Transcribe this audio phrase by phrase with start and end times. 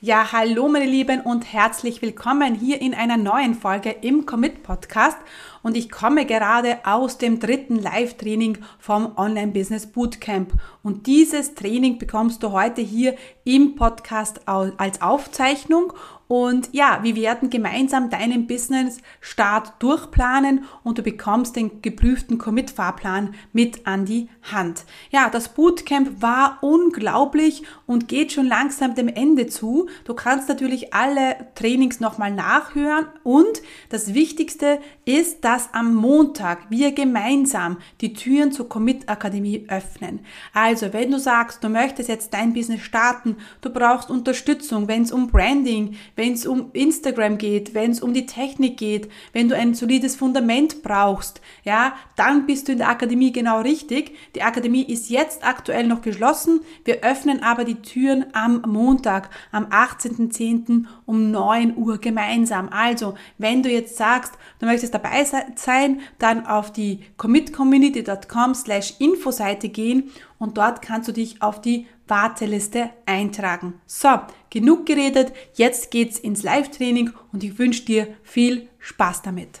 [0.00, 5.18] Ja, hallo meine Lieben und herzlich willkommen hier in einer neuen Folge im Commit Podcast.
[5.64, 10.52] Und ich komme gerade aus dem dritten Live-Training vom Online Business Bootcamp.
[10.84, 15.92] Und dieses Training bekommst du heute hier im Podcast als Aufzeichnung
[16.28, 23.86] und ja, wir werden gemeinsam deinen Business-Start durchplanen und du bekommst den geprüften Commit-Fahrplan mit
[23.86, 24.84] an die Hand.
[25.10, 29.88] Ja, das Bootcamp war unglaublich und geht schon langsam dem Ende zu.
[30.04, 36.92] Du kannst natürlich alle Trainings nochmal nachhören und das Wichtigste ist, dass am Montag wir
[36.92, 40.20] gemeinsam die Türen zur Commit Akademie öffnen.
[40.52, 45.10] Also, wenn du sagst, du möchtest jetzt dein Business starten, du brauchst Unterstützung, wenn es
[45.10, 49.56] um Branding, wenn es um Instagram geht, wenn es um die Technik geht, wenn du
[49.56, 54.14] ein solides Fundament brauchst, ja, dann bist du in der Akademie genau richtig.
[54.34, 56.60] Die Akademie ist jetzt aktuell noch geschlossen.
[56.84, 60.84] Wir öffnen aber die Türen am Montag, am 18.10.
[61.06, 62.68] um 9 Uhr gemeinsam.
[62.68, 69.68] Also, wenn du jetzt sagst, du möchtest dabei sein, dann auf die commitcommunity.com slash Infoseite
[69.68, 73.74] gehen und dort kannst du dich auf die Warteliste eintragen.
[73.86, 74.08] So,
[74.50, 79.60] genug geredet, jetzt geht's ins Live-Training und ich wünsche dir viel Spaß damit.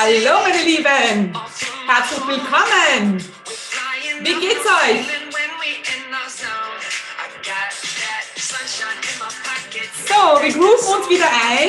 [0.00, 1.36] Hallo meine Lieben,
[1.88, 3.32] herzlich willkommen.
[4.20, 5.04] Wie geht's euch?
[10.06, 11.68] So, wir grooven uns wieder ein.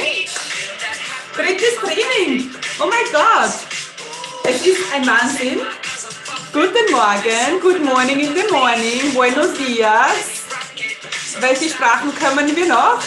[1.35, 2.53] Drittes Training.
[2.79, 3.51] Oh mein Gott.
[4.43, 5.61] Es ist ein Wahnsinn.
[6.53, 7.59] Guten Morgen.
[7.59, 9.11] Good morning in the morning.
[9.11, 10.43] Buenos dias.
[11.39, 13.01] Welche Sprachen können wir noch?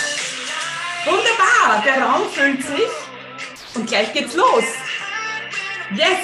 [1.04, 1.80] Wunderbar.
[1.84, 2.88] Der Raum füllt sich.
[3.76, 4.64] Und gleich geht's los.
[5.94, 6.18] Yes.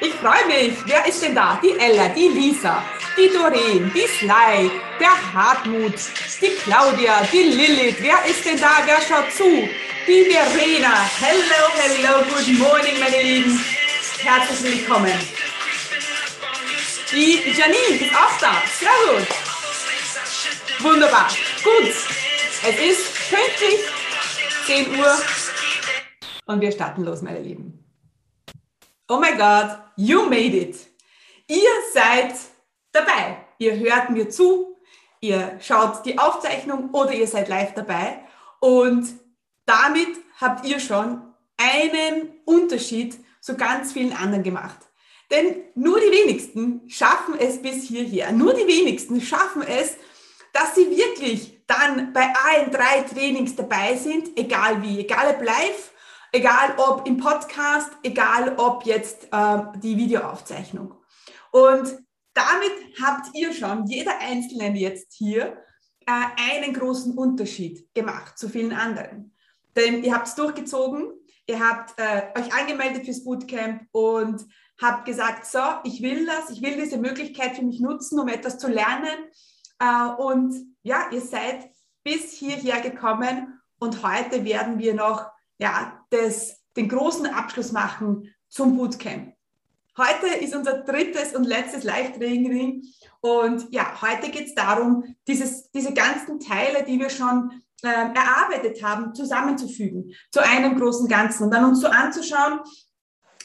[0.00, 0.76] Ich freue mich.
[0.86, 1.58] Wer ist denn da?
[1.62, 2.82] Die Ella, die Lisa,
[3.16, 5.94] die Doreen, die Sly, der Hartmut,
[6.40, 7.96] die Claudia, die Lilith.
[8.00, 8.82] Wer ist denn da?
[8.84, 9.68] Wer schaut zu?
[10.06, 11.04] die Verena.
[11.18, 13.60] Hello, hello, good morning, meine Lieben.
[14.18, 15.18] Herzlich willkommen.
[17.12, 18.62] Die Janine ist auch da.
[18.78, 19.26] Sehr gut.
[20.80, 21.28] Wunderbar.
[21.64, 21.92] Gut.
[22.62, 23.80] Es ist pünktlich
[24.66, 25.18] 10 Uhr
[26.46, 27.75] und wir starten los, meine Lieben.
[29.08, 30.76] Oh my God, you made it.
[31.46, 32.34] Ihr seid
[32.90, 33.36] dabei.
[33.58, 34.76] Ihr hört mir zu,
[35.20, 38.20] ihr schaut die Aufzeichnung oder ihr seid live dabei.
[38.58, 39.06] Und
[39.64, 40.08] damit
[40.40, 41.22] habt ihr schon
[41.56, 44.78] einen Unterschied zu ganz vielen anderen gemacht.
[45.30, 48.32] Denn nur die wenigsten schaffen es bis hierher.
[48.32, 49.94] Nur die wenigsten schaffen es,
[50.52, 55.92] dass sie wirklich dann bei allen drei Trainings dabei sind, egal wie, egal ob live,
[56.36, 60.94] egal ob im Podcast, egal ob jetzt äh, die Videoaufzeichnung.
[61.50, 61.98] Und
[62.34, 65.56] damit habt ihr schon, jeder Einzelne jetzt hier,
[66.06, 69.34] äh, einen großen Unterschied gemacht zu vielen anderen.
[69.74, 71.12] Denn ihr habt es durchgezogen,
[71.46, 74.44] ihr habt äh, euch angemeldet fürs Bootcamp und
[74.80, 78.58] habt gesagt, so, ich will das, ich will diese Möglichkeit für mich nutzen, um etwas
[78.58, 79.30] zu lernen.
[79.78, 81.70] Äh, und ja, ihr seid
[82.04, 88.76] bis hierher gekommen und heute werden wir noch ja, das, den großen Abschluss machen zum
[88.76, 89.34] Bootcamp.
[89.96, 92.82] Heute ist unser drittes und letztes Live-Training
[93.20, 98.82] und ja, heute geht es darum, dieses, diese ganzen Teile, die wir schon äh, erarbeitet
[98.82, 102.60] haben, zusammenzufügen zu einem großen Ganzen und dann uns so anzuschauen,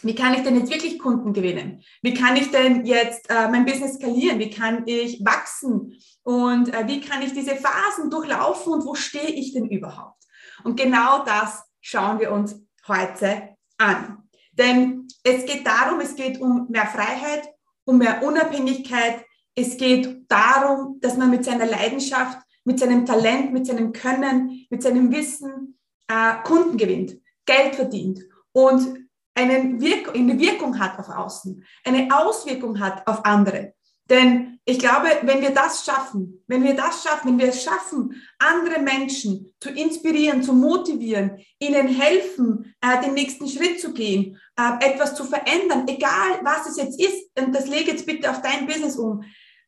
[0.04, 1.84] wie kann ich denn jetzt wirklich Kunden gewinnen?
[2.02, 4.40] Wie kann ich denn jetzt äh, mein Business skalieren?
[4.40, 5.94] Wie kann ich wachsen?
[6.24, 10.24] Und äh, wie kann ich diese Phasen durchlaufen und wo stehe ich denn überhaupt?
[10.64, 12.56] Und genau das schauen wir uns
[12.88, 14.30] heute an.
[14.54, 17.48] Denn es geht darum, es geht um mehr Freiheit,
[17.86, 19.26] um mehr Unabhängigkeit.
[19.56, 24.84] Es geht darum, dass man mit seiner Leidenschaft mit seinem Talent, mit seinem Können, mit
[24.84, 31.64] seinem Wissen äh, Kunden gewinnt, Geld verdient und einen Wirk eine Wirkung hat auf Außen,
[31.86, 33.74] eine Auswirkung hat auf andere.
[34.12, 38.22] Denn ich glaube, wenn wir das schaffen, wenn wir das schaffen, wenn wir es schaffen,
[38.40, 44.86] andere Menschen zu inspirieren, zu motivieren, ihnen helfen, äh, den nächsten Schritt zu gehen, äh,
[44.86, 48.68] etwas zu verändern, egal was es jetzt ist, und das lege jetzt bitte auf dein
[48.68, 49.24] Business um,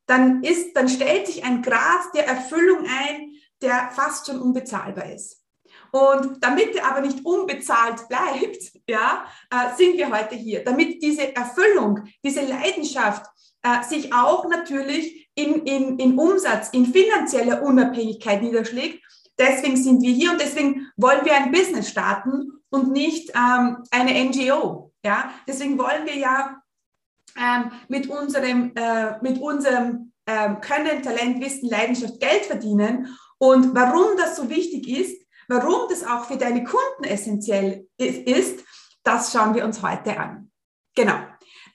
[0.07, 3.31] dann ist, dann stellt sich ein Grad der Erfüllung ein,
[3.61, 5.41] der fast schon unbezahlbar ist.
[5.93, 11.33] Und damit er aber nicht unbezahlt bleibt, ja, äh, sind wir heute hier, damit diese
[11.33, 13.25] Erfüllung, diese Leidenschaft
[13.63, 19.03] äh, sich auch natürlich in, in, in Umsatz, in finanzieller Unabhängigkeit niederschlägt.
[19.39, 24.23] Deswegen sind wir hier und deswegen wollen wir ein Business starten und nicht ähm, eine
[24.25, 24.91] NGO.
[25.03, 26.61] Ja, deswegen wollen wir ja
[27.37, 33.17] ähm, mit unserem, äh, mit unserem ähm, Können, Talent, Wissen, Leidenschaft Geld verdienen.
[33.37, 38.63] Und warum das so wichtig ist, warum das auch für deine Kunden essentiell ist,
[39.03, 40.51] das schauen wir uns heute an.
[40.95, 41.15] Genau.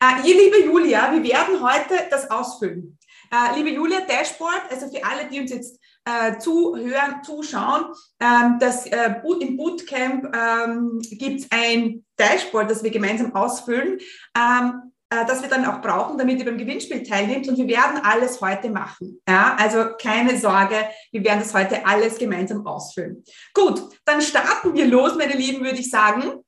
[0.00, 2.98] Äh, liebe Julia, wir werden heute das ausfüllen.
[3.32, 7.86] Äh, liebe Julia, Dashboard, also für alle, die uns jetzt äh, zuhören, zuschauen,
[8.20, 13.98] ähm, das, im Bootcamp ähm, gibt es ein Dashboard, das wir gemeinsam ausfüllen.
[14.36, 17.48] Ähm, äh, das wir dann auch brauchen, damit ihr beim Gewinnspiel teilnehmt.
[17.48, 19.20] Und wir werden alles heute machen.
[19.28, 20.76] Ja, also keine Sorge,
[21.12, 23.24] wir werden das heute alles gemeinsam ausfüllen.
[23.54, 26.44] Gut, dann starten wir los, meine Lieben, würde ich sagen.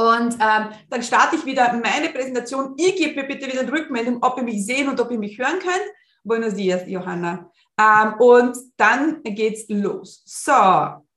[0.00, 2.74] Und ähm, dann starte ich wieder meine Präsentation.
[2.78, 5.38] Ihr gebt mir bitte wieder eine Rückmeldung, ob ihr mich sehen und ob ihr mich
[5.38, 5.84] hören könnt.
[6.24, 7.50] Buenos dias, Johanna.
[7.78, 10.22] Ähm, und dann geht's los.
[10.24, 10.52] So,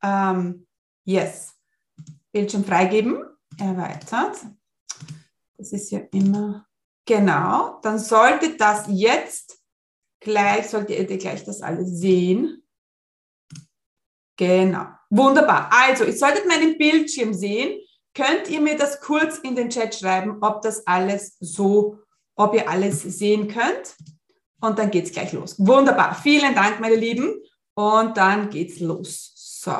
[0.04, 0.68] ähm,
[1.06, 1.54] yes.
[2.34, 3.24] Bildschirm freigeben.
[3.58, 4.36] Erweitert.
[5.58, 6.68] Das ist ja immer
[7.06, 7.80] genau.
[7.84, 9.60] Dann sollte das jetzt
[10.20, 12.64] gleich, solltet ihr gleich das alles sehen.
[14.36, 14.88] Genau.
[15.10, 15.70] Wunderbar.
[15.72, 17.80] Also, ihr solltet meinen Bildschirm sehen.
[18.16, 22.00] Könnt ihr mir das kurz in den Chat schreiben, ob das alles so,
[22.36, 23.96] ob ihr alles sehen könnt?
[24.62, 25.56] Und dann geht es gleich los.
[25.58, 26.16] Wunderbar.
[26.16, 27.42] Vielen Dank, meine Lieben.
[27.74, 29.34] Und dann geht's los.
[29.36, 29.76] So.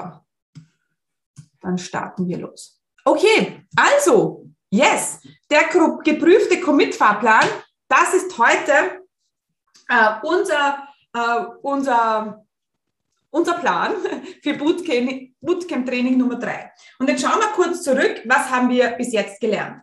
[1.62, 2.82] Dann starten wir los.
[3.06, 5.20] Okay, also, yes,
[5.50, 5.66] der
[6.04, 7.46] geprüfte Commit-Fahrplan,
[7.88, 9.04] das ist heute
[9.90, 12.46] äh, unser, äh, unser,
[13.34, 13.94] unser Plan
[14.44, 16.72] für Bootcamp-Training Bootcamp Nummer drei.
[17.00, 19.82] Und jetzt schauen wir kurz zurück, was haben wir bis jetzt gelernt.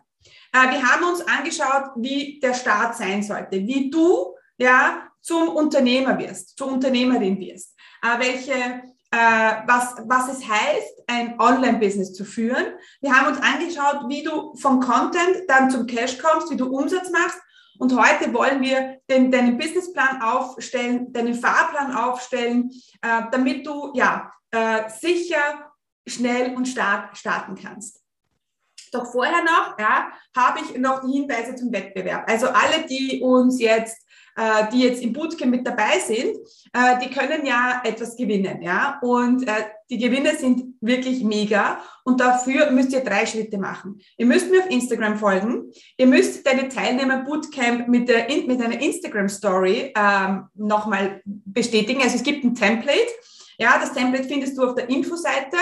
[0.53, 6.17] Äh, wir haben uns angeschaut, wie der Start sein sollte, wie du ja, zum Unternehmer
[6.17, 8.81] wirst, zur Unternehmerin wirst, äh, welche
[9.13, 12.65] äh, was, was es heißt, ein Online-Business zu führen.
[13.01, 17.09] Wir haben uns angeschaut, wie du vom Content dann zum Cash kommst, wie du Umsatz
[17.09, 17.37] machst.
[17.81, 22.69] Und heute wollen wir den, deinen Businessplan aufstellen, deinen Fahrplan aufstellen,
[23.01, 25.71] äh, damit du ja äh, sicher,
[26.07, 27.99] schnell und stark starten kannst.
[28.91, 32.29] Doch vorher noch ja, habe ich noch die Hinweise zum Wettbewerb.
[32.29, 34.00] Also alle, die uns jetzt
[34.35, 36.35] äh, die jetzt im Bootcamp mit dabei sind,
[36.73, 38.99] äh, die können ja etwas gewinnen, ja.
[39.01, 39.51] Und äh,
[39.89, 41.79] die Gewinne sind wirklich mega.
[42.03, 43.99] Und dafür müsst ihr drei Schritte machen.
[44.17, 45.71] Ihr müsst mir auf Instagram folgen.
[45.97, 52.01] Ihr müsst deine Teilnehmer Bootcamp mit, der, mit einer Instagram Story ähm, nochmal bestätigen.
[52.01, 53.11] Also es gibt ein Template.
[53.61, 55.55] Ja, das Template findest du auf der Infoseite.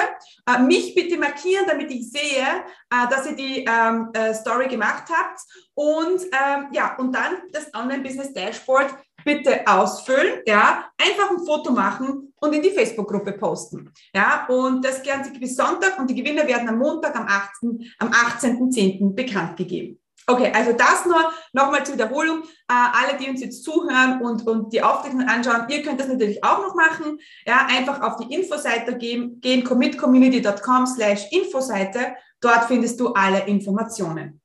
[0.46, 2.46] Äh, mich bitte markieren, damit ich sehe,
[2.90, 5.42] äh, dass ihr die ähm, äh, Story gemacht habt.
[5.74, 10.40] Und ähm, ja, und dann das Online-Business Dashboard bitte ausfüllen.
[10.46, 13.92] Ja, einfach ein Foto machen und in die Facebook-Gruppe posten.
[14.16, 17.86] Ja, und das Ganze bis Sonntag und die Gewinner werden am Montag, am 18.10.
[18.00, 20.00] am 18 bekannt gegeben.
[20.30, 22.44] Okay, also das nur nochmal zur Wiederholung.
[22.44, 26.44] Äh, alle, die uns jetzt zuhören und, und die Aufzeichnung anschauen, ihr könnt das natürlich
[26.44, 27.20] auch noch machen.
[27.48, 32.16] Ja, einfach auf die Infoseite gehen, gehen commitcommunity.com slash Infoseite.
[32.42, 34.40] Dort findest du alle Informationen.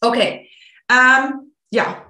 [0.00, 0.48] Okay,
[0.88, 2.06] ähm, ja.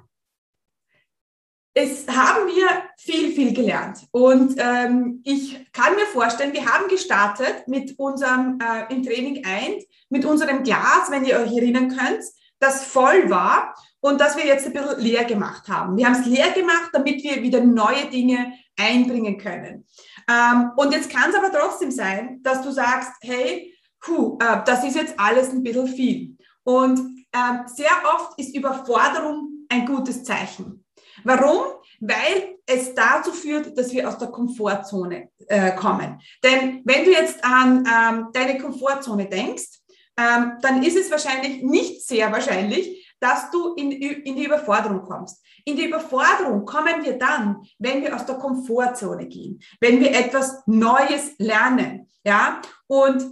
[1.74, 4.00] Es haben wir viel, viel gelernt.
[4.10, 9.86] Und ähm, ich kann mir vorstellen, wir haben gestartet mit unserem, äh, im Training 1,
[10.10, 12.22] mit unserem Glas, wenn ihr euch erinnern könnt,
[12.62, 15.96] das voll war und das wir jetzt ein bisschen leer gemacht haben.
[15.96, 19.86] Wir haben es leer gemacht, damit wir wieder neue Dinge einbringen können.
[20.30, 24.84] Ähm, und jetzt kann es aber trotzdem sein, dass du sagst, hey, puh, äh, das
[24.84, 26.36] ist jetzt alles ein bisschen viel.
[26.64, 26.98] Und
[27.32, 30.84] äh, sehr oft ist Überforderung ein gutes Zeichen.
[31.24, 31.62] Warum?
[32.00, 36.20] Weil es dazu führt, dass wir aus der Komfortzone äh, kommen.
[36.42, 39.81] Denn wenn du jetzt an ähm, deine Komfortzone denkst,
[40.18, 45.42] ähm, dann ist es wahrscheinlich nicht sehr wahrscheinlich, dass du in, in die Überforderung kommst.
[45.64, 50.62] In die Überforderung kommen wir dann, wenn wir aus der Komfortzone gehen, wenn wir etwas
[50.66, 52.08] Neues lernen.
[52.24, 52.60] Ja?
[52.88, 53.24] Und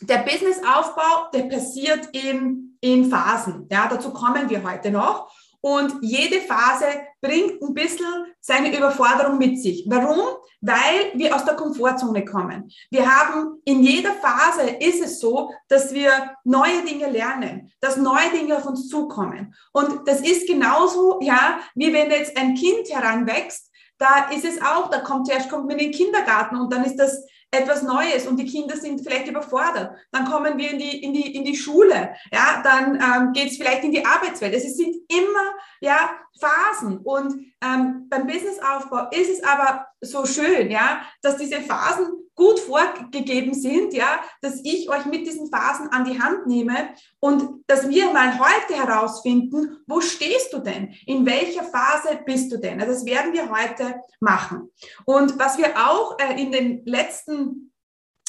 [0.00, 3.68] der Businessaufbau, der passiert in, in Phasen.
[3.70, 3.86] Ja?
[3.88, 5.30] Dazu kommen wir heute noch.
[5.60, 6.86] und jede Phase
[7.26, 9.84] bringt ein bisschen seine Überforderung mit sich.
[9.88, 10.20] Warum?
[10.60, 12.70] Weil wir aus der Komfortzone kommen.
[12.90, 16.10] Wir haben in jeder Phase ist es so, dass wir
[16.44, 19.54] neue Dinge lernen, dass neue Dinge auf uns zukommen.
[19.72, 24.90] Und das ist genauso, ja, wie wenn jetzt ein Kind heranwächst, da ist es auch,
[24.90, 28.38] da kommt zuerst kommt man in den Kindergarten und dann ist das etwas Neues und
[28.38, 29.96] die Kinder sind vielleicht überfordert.
[30.12, 33.56] Dann kommen wir in die, in die, in die Schule, ja, dann ähm, geht es
[33.56, 34.54] vielleicht in die Arbeitswelt.
[34.54, 36.10] Es sind immer ja,
[36.40, 42.60] Phasen und ähm, beim Businessaufbau ist es aber so schön, ja, dass diese Phasen gut
[42.60, 47.88] vorgegeben sind, ja, dass ich euch mit diesen Phasen an die Hand nehme und dass
[47.88, 50.94] wir mal heute herausfinden, wo stehst du denn?
[51.06, 52.80] In welcher Phase bist du denn?
[52.80, 54.70] Also das werden wir heute machen.
[55.06, 57.72] Und was wir auch äh, in den letzten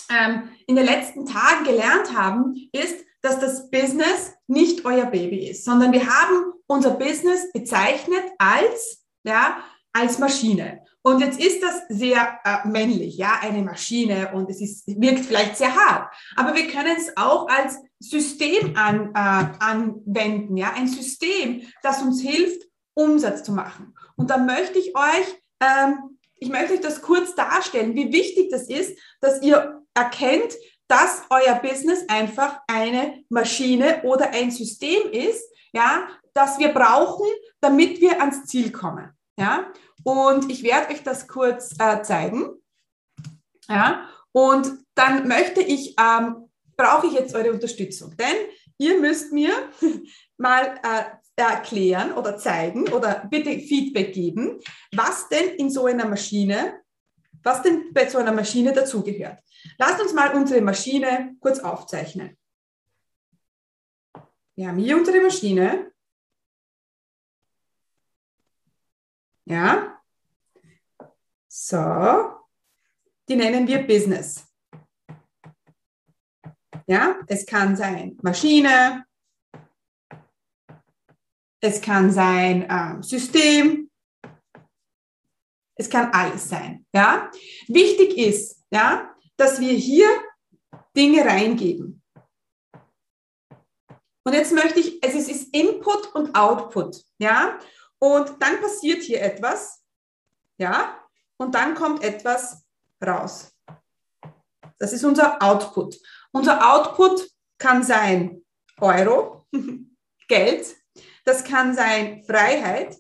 [0.09, 5.65] ähm, in den letzten Tagen gelernt haben, ist, dass das Business nicht euer Baby ist,
[5.65, 9.57] sondern wir haben unser Business bezeichnet als ja,
[9.91, 10.87] als Maschine.
[11.07, 15.55] Und jetzt ist das sehr äh, männlich, ja, eine Maschine und es ist, wirkt vielleicht
[15.55, 16.13] sehr hart.
[16.35, 22.21] Aber wir können es auch als System an, äh, anwenden, ja, ein System, das uns
[22.21, 23.95] hilft, Umsatz zu machen.
[24.17, 28.63] Und da möchte ich euch, ähm, ich möchte euch das kurz darstellen, wie wichtig das
[28.63, 30.55] ist, dass ihr erkennt,
[30.89, 37.27] dass euer Business einfach eine Maschine oder ein System ist, ja, das wir brauchen,
[37.61, 39.09] damit wir ans Ziel kommen.
[39.39, 39.71] Ja,
[40.07, 42.51] und ich werde euch das kurz äh, zeigen.
[43.67, 48.35] Ja, und dann möchte ich, ähm, brauche ich jetzt eure Unterstützung, denn
[48.77, 49.51] ihr müsst mir
[50.37, 51.03] mal äh,
[51.35, 54.61] erklären oder zeigen oder bitte Feedback geben,
[54.95, 56.81] was denn in so einer Maschine,
[57.43, 59.39] was denn bei so einer Maschine dazugehört.
[59.77, 62.37] Lasst uns mal unsere Maschine kurz aufzeichnen.
[64.55, 65.91] Wir haben hier unsere Maschine
[69.47, 69.97] Ja.
[71.59, 72.45] So.
[73.27, 74.45] Die nennen wir Business.
[76.85, 79.05] Ja, es kann sein Maschine,
[81.59, 83.89] es kann sein äh, System,
[85.75, 86.85] es kann alles sein.
[86.93, 87.31] Ja,
[87.67, 90.07] wichtig ist, ja, dass wir hier
[90.95, 92.03] Dinge reingeben.
[94.23, 97.03] Und jetzt möchte ich, es ist Input und Output.
[97.17, 97.57] Ja,
[97.97, 99.83] und dann passiert hier etwas,
[100.59, 101.03] ja,
[101.38, 102.65] und dann kommt etwas
[103.06, 103.56] raus.
[104.79, 106.00] Das ist unser Output.
[106.32, 108.44] Unser Output kann sein
[108.79, 109.48] Euro,
[110.27, 110.75] Geld,
[111.25, 112.98] das kann sein Freiheit,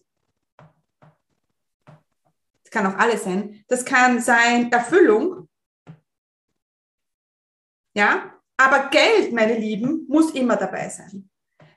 [2.63, 5.47] das kann auch alles sein, das kann sein Erfüllung,
[7.95, 11.29] ja, aber Geld, meine Lieben, muss immer dabei sein,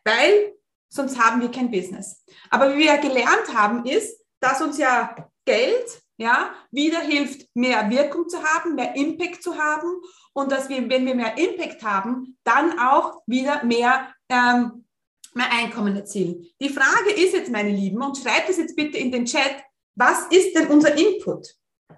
[0.05, 0.55] weil
[0.89, 2.25] sonst haben wir kein Business.
[2.51, 5.15] Aber wie wir gelernt haben, ist, dass uns ja
[5.45, 10.03] Geld ja, wieder hilft, mehr Wirkung zu haben, mehr Impact zu haben
[10.35, 14.85] und dass wir, wenn wir mehr Impact haben, dann auch wieder mehr, ähm,
[15.33, 16.47] mehr Einkommen erzielen.
[16.61, 19.63] Die Frage ist jetzt, meine Lieben, und schreibt es jetzt bitte in den Chat,
[19.95, 21.55] was ist denn unser Input?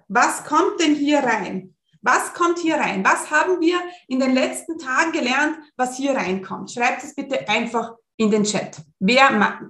[0.07, 1.75] Was kommt denn hier rein?
[2.01, 3.03] Was kommt hier rein?
[3.03, 6.71] Was haben wir in den letzten Tagen gelernt, was hier reinkommt?
[6.71, 8.77] Schreibt es bitte einfach in den Chat.
[8.99, 9.63] Wer macht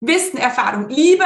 [0.00, 1.24] Wissen, Erfahrung, Liebe,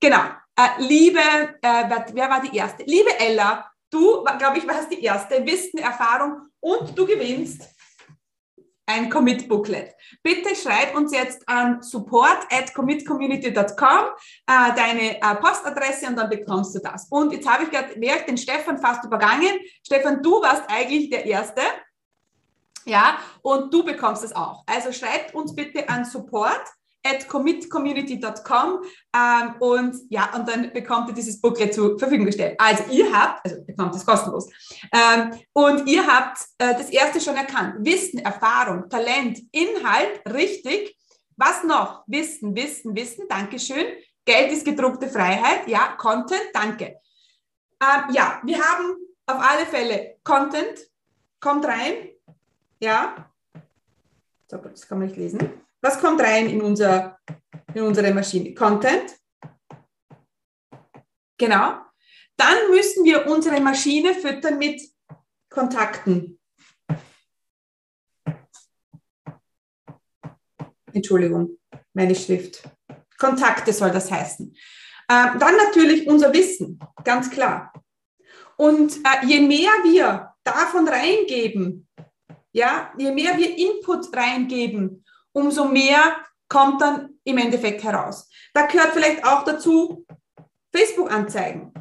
[0.00, 0.24] genau,
[0.58, 2.82] äh, Liebe, äh, wer, war die Erste?
[2.84, 7.62] Liebe Ella, du, glaube ich, warst die Erste, Wissen, Erfahrung und du gewinnst
[8.86, 9.94] ein Commit-Booklet.
[10.22, 14.06] Bitte schreib uns jetzt an support at commitcommunity.com
[14.46, 17.06] äh, deine äh, Postadresse und dann bekommst du das.
[17.10, 19.60] Und jetzt habe ich gerade, wäre den Stefan fast übergangen.
[19.86, 21.60] Stefan, du warst eigentlich der Erste.
[22.86, 24.64] Ja, und du bekommst es auch.
[24.66, 26.62] Also schreibt uns bitte an support
[27.08, 28.84] at commitcommunity.com
[29.14, 32.56] ähm, und ja, und dann bekommt ihr dieses Booklet zur Verfügung gestellt.
[32.58, 34.48] Also ihr habt, also bekommt es kostenlos,
[34.92, 37.76] ähm, und ihr habt äh, das erste schon erkannt.
[37.80, 40.96] Wissen, Erfahrung, Talent, Inhalt, richtig.
[41.36, 42.04] Was noch?
[42.06, 43.86] Wissen, Wissen, Wissen, Dankeschön.
[44.24, 47.00] Geld ist gedruckte Freiheit, ja, Content, danke.
[47.80, 50.78] Ähm, ja, wir haben auf alle Fälle Content,
[51.40, 52.10] kommt rein,
[52.80, 53.30] ja.
[54.50, 55.38] So, das kann man nicht lesen.
[55.80, 57.18] Was kommt rein in, unser,
[57.74, 58.54] in unsere Maschine?
[58.54, 59.16] Content.
[61.36, 61.80] Genau.
[62.36, 64.80] Dann müssen wir unsere Maschine füttern mit
[65.48, 66.38] Kontakten.
[70.92, 71.58] Entschuldigung,
[71.92, 72.62] meine Schrift.
[73.18, 74.54] Kontakte soll das heißen.
[75.10, 77.72] Ähm, dann natürlich unser Wissen, ganz klar.
[78.56, 81.88] Und äh, je mehr wir davon reingeben,
[82.52, 85.04] ja, je mehr wir Input reingeben,
[85.38, 86.16] umso mehr
[86.48, 88.28] kommt dann im Endeffekt heraus.
[88.54, 90.04] Da gehört vielleicht auch dazu
[90.74, 91.72] Facebook-Anzeigen.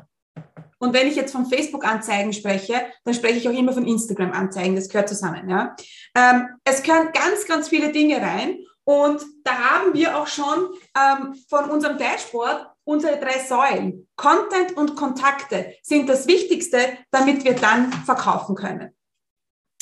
[0.80, 4.76] Und wenn ich jetzt von Facebook-Anzeigen spreche, dann spreche ich auch immer von Instagram-Anzeigen.
[4.76, 5.50] Das gehört zusammen.
[5.50, 5.76] Ja?
[6.16, 8.60] Ähm, es gehören ganz, ganz viele Dinge rein.
[8.84, 14.08] Und da haben wir auch schon ähm, von unserem Dashboard unsere drei Säulen.
[14.16, 16.80] Content und Kontakte sind das Wichtigste,
[17.12, 18.96] damit wir dann verkaufen können.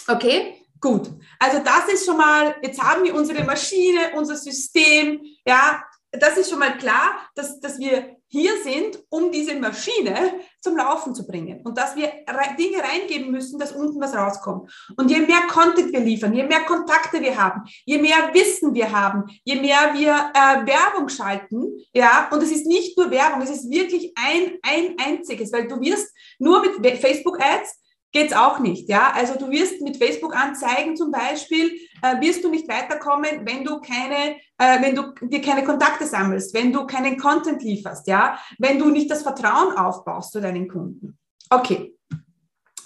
[0.08, 0.65] Okay?
[0.86, 1.10] Gut.
[1.40, 6.52] Also das ist schon mal, jetzt haben wir unsere Maschine, unser System, ja, das ist
[6.52, 11.62] schon mal klar, dass, dass wir hier sind, um diese Maschine zum Laufen zu bringen
[11.64, 12.12] und dass wir
[12.60, 14.72] Dinge reingeben müssen, dass unten was rauskommt.
[14.96, 18.92] Und je mehr Content wir liefern, je mehr Kontakte wir haben, je mehr Wissen wir
[18.92, 23.50] haben, je mehr wir äh, Werbung schalten, ja, und es ist nicht nur Werbung, es
[23.50, 27.85] ist wirklich ein, ein einziges, weil du wirst nur mit Facebook-Ads
[28.16, 28.88] geht's auch nicht.
[28.88, 33.82] Ja, also du wirst mit Facebook-Anzeigen zum Beispiel äh, wirst du nicht weiterkommen, wenn du
[33.82, 38.80] keine, äh, wenn du dir keine Kontakte sammelst, wenn du keinen Content lieferst, ja, wenn
[38.80, 41.20] du nicht das Vertrauen aufbaust zu deinen Kunden.
[41.50, 41.94] Okay,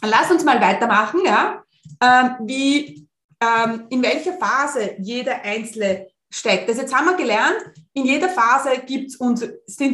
[0.01, 1.63] lass uns mal weitermachen, ja,
[2.01, 3.07] ähm, wie
[3.39, 6.69] ähm, in welcher Phase jeder Einzelne steckt.
[6.69, 7.71] Das jetzt haben wir gelernt.
[7.93, 8.81] In jeder Phase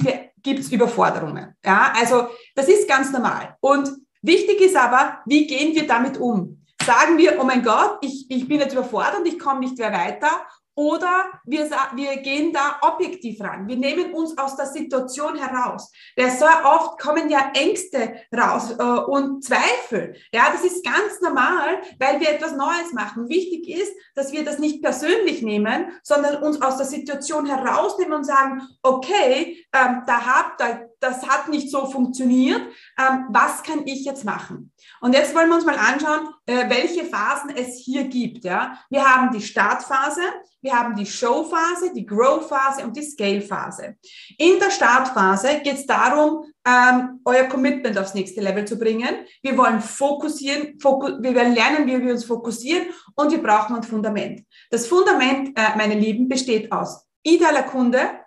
[0.05, 1.55] wir gibt's Überforderungen.
[1.65, 6.65] Ja, also das ist ganz normal und Wichtig ist aber, wie gehen wir damit um?
[6.83, 10.31] Sagen wir, oh mein Gott, ich, ich bin jetzt überfordert, ich komme nicht mehr weiter
[10.75, 13.67] oder wir, wir gehen da objektiv ran.
[13.67, 15.91] Wir nehmen uns aus der Situation heraus.
[16.17, 20.15] Weil so oft kommen ja Ängste raus äh, und Zweifel.
[20.33, 23.29] Ja, das ist ganz normal, weil wir etwas Neues machen.
[23.29, 28.25] Wichtig ist, dass wir das nicht persönlich nehmen, sondern uns aus der Situation herausnehmen und
[28.25, 32.61] sagen, okay, ähm, da hab, da, das hat nicht so funktioniert.
[32.97, 34.71] Ähm, was kann ich jetzt machen?
[35.01, 38.43] Und jetzt wollen wir uns mal anschauen, äh, welche Phasen es hier gibt.
[38.43, 38.79] Ja?
[38.89, 40.21] Wir haben die Startphase,
[40.61, 43.95] wir haben die Showphase, die Grow-Phase und die Scale-Phase.
[44.37, 49.25] In der Startphase geht es darum, ähm, euer Commitment aufs nächste Level zu bringen.
[49.43, 53.83] Wir wollen fokussieren, fokus, wir werden lernen, wie wir uns fokussieren und wir brauchen ein
[53.83, 54.41] Fundament.
[54.71, 58.21] Das Fundament, äh, meine Lieben, besteht aus idealer Kunde,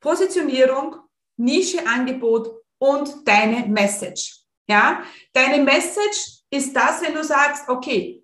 [0.00, 0.96] Positionierung,
[1.36, 4.40] Nische, Angebot und deine Message.
[4.68, 8.22] Ja, deine Message ist das, wenn du sagst, okay,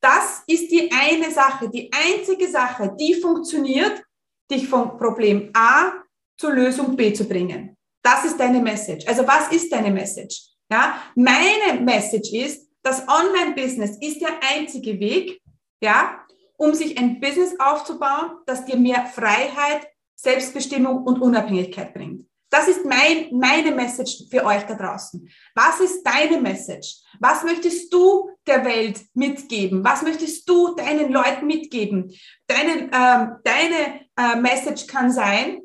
[0.00, 4.02] das ist die eine Sache, die einzige Sache, die funktioniert,
[4.50, 5.92] dich vom Problem A
[6.38, 7.76] zur Lösung B zu bringen.
[8.02, 9.06] Das ist deine Message.
[9.08, 10.42] Also was ist deine Message?
[10.70, 15.40] Ja, meine Message ist, das Online-Business ist der einzige Weg,
[15.82, 16.24] ja,
[16.56, 22.26] um sich ein Business aufzubauen, das dir mehr Freiheit, Selbstbestimmung und Unabhängigkeit bringt.
[22.50, 25.28] Das ist mein, meine Message für euch da draußen.
[25.54, 26.96] Was ist deine Message?
[27.18, 29.84] Was möchtest du der Welt mitgeben?
[29.84, 32.12] Was möchtest du deinen Leuten mitgeben?
[32.46, 35.60] Deine, ähm, deine äh, Message kann sein,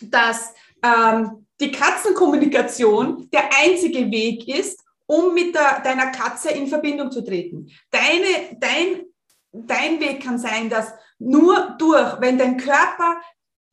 [0.00, 7.10] dass ähm, die Katzenkommunikation der einzige Weg ist, um mit der, deiner Katze in Verbindung
[7.10, 7.70] zu treten.
[7.90, 9.04] Deine, dein,
[9.52, 13.20] dein Weg kann sein, dass nur durch, wenn dein Körper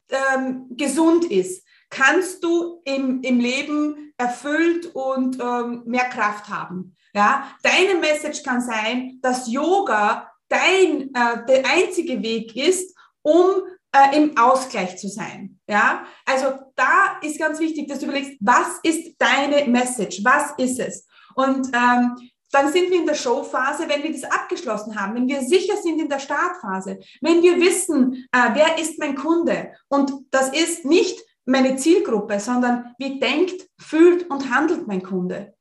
[0.10, 6.96] ähm, gesund ist, kannst du im, im Leben erfüllt und ähm, mehr Kraft haben.
[7.14, 7.52] Ja?
[7.64, 14.38] Deine Message kann sein, dass Yoga dein, äh, der einzige Weg ist, um äh, im
[14.38, 15.60] Ausgleich zu sein.
[15.68, 16.06] Ja?
[16.26, 20.24] Also da ist ganz wichtig, dass du überlegst, was ist deine Message?
[20.24, 21.08] Was ist es?
[21.36, 22.16] Und ähm,
[22.52, 26.00] dann sind wir in der Showphase, wenn wir das abgeschlossen haben, wenn wir sicher sind
[26.00, 29.74] in der Startphase, wenn wir wissen, äh, wer ist mein Kunde.
[29.90, 35.54] Und das ist nicht meine Zielgruppe, sondern wie denkt, fühlt und handelt mein Kunde.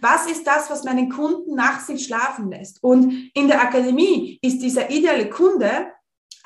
[0.00, 2.82] Was ist das, was meinen Kunden nach sich schlafen lässt?
[2.82, 5.92] Und in der Akademie ist dieser ideale Kunde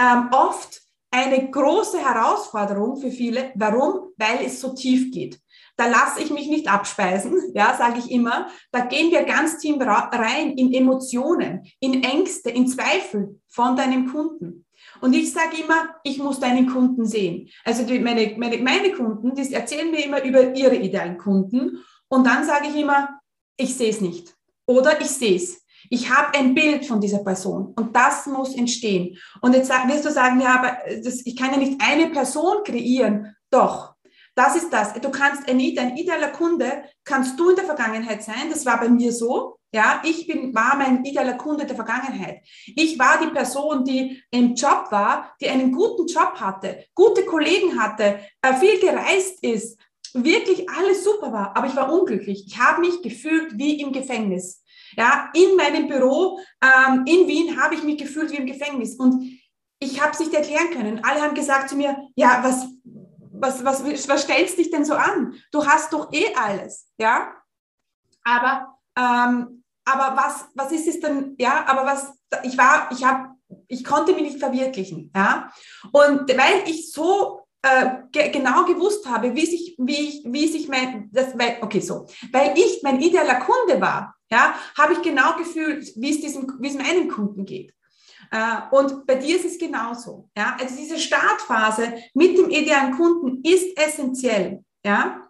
[0.01, 0.81] ähm, oft
[1.11, 3.53] eine große Herausforderung für viele.
[3.55, 4.13] Warum?
[4.17, 5.41] Weil es so tief geht.
[5.77, 8.49] Da lasse ich mich nicht abspeisen, ja, sage ich immer.
[8.71, 14.65] Da gehen wir ganz tief rein in Emotionen, in Ängste, in Zweifel von deinem Kunden.
[15.01, 17.49] Und ich sage immer, ich muss deinen Kunden sehen.
[17.65, 21.85] Also die, meine, meine, meine Kunden, die erzählen mir immer über ihre idealen Kunden.
[22.09, 23.21] Und dann sage ich immer,
[23.57, 24.35] ich sehe es nicht.
[24.67, 25.65] Oder ich sehe es.
[25.91, 29.19] Ich habe ein Bild von dieser Person und das muss entstehen.
[29.43, 33.37] Und jetzt wirst du sagen, ja, aber das, ich kann ja nicht eine Person kreieren.
[33.51, 33.94] Doch,
[34.35, 34.95] das ist das.
[34.95, 38.51] Du kannst ein, ein idealer Kunde, kannst du in der Vergangenheit sein.
[38.51, 39.59] Das war bei mir so.
[39.73, 42.43] Ja, ich bin, war mein idealer Kunde der Vergangenheit.
[42.77, 47.81] Ich war die Person, die im Job war, die einen guten Job hatte, gute Kollegen
[47.81, 49.77] hatte, äh, viel gereist ist,
[50.13, 52.45] wirklich alles super war, aber ich war unglücklich.
[52.47, 54.63] Ich habe mich gefühlt wie im Gefängnis.
[54.97, 59.41] Ja, in meinem Büro ähm, in Wien habe ich mich gefühlt wie im Gefängnis und
[59.81, 61.01] ich habe es nicht erklären können.
[61.03, 62.69] Alle haben gesagt zu mir, ja, was,
[63.41, 65.35] was, was, was stellst dich denn so an?
[65.51, 67.35] Du hast doch eh alles, ja.
[68.23, 73.35] Aber, ähm, aber was, was ist es denn, ja, aber was, ich war, ich habe,
[73.69, 75.51] ich konnte mich nicht verwirklichen, ja.
[75.93, 80.69] Und weil ich so äh, ge genau gewusst habe, wie sich, wie ich, wie sich
[80.69, 85.37] mein, das, weil, okay, so, weil ich mein idealer Kunde war, ja, habe ich genau
[85.37, 87.75] gefühlt, wie es diesem, wie es meinen Kunden geht.
[88.31, 90.29] Äh, und bei dir ist es genauso.
[90.37, 90.57] Ja?
[90.61, 94.65] Also diese Startphase mit dem idealen Kunden ist essentiell.
[94.85, 95.29] Ja?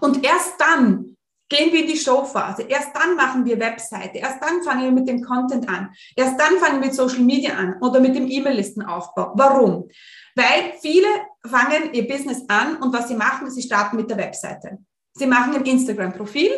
[0.00, 1.16] Und erst dann
[1.48, 2.62] gehen wir in die Showphase.
[2.62, 4.18] Erst dann machen wir Webseite.
[4.18, 5.90] Erst dann fangen wir mit dem Content an.
[6.14, 9.32] Erst dann fangen wir mit Social Media an oder mit dem E-Mail-Listenaufbau.
[9.34, 9.88] Warum?
[10.34, 11.08] Weil viele
[11.46, 14.78] fangen ihr Business an und was sie machen, sie starten mit der Webseite.
[15.14, 16.50] Sie machen ein Instagram-Profil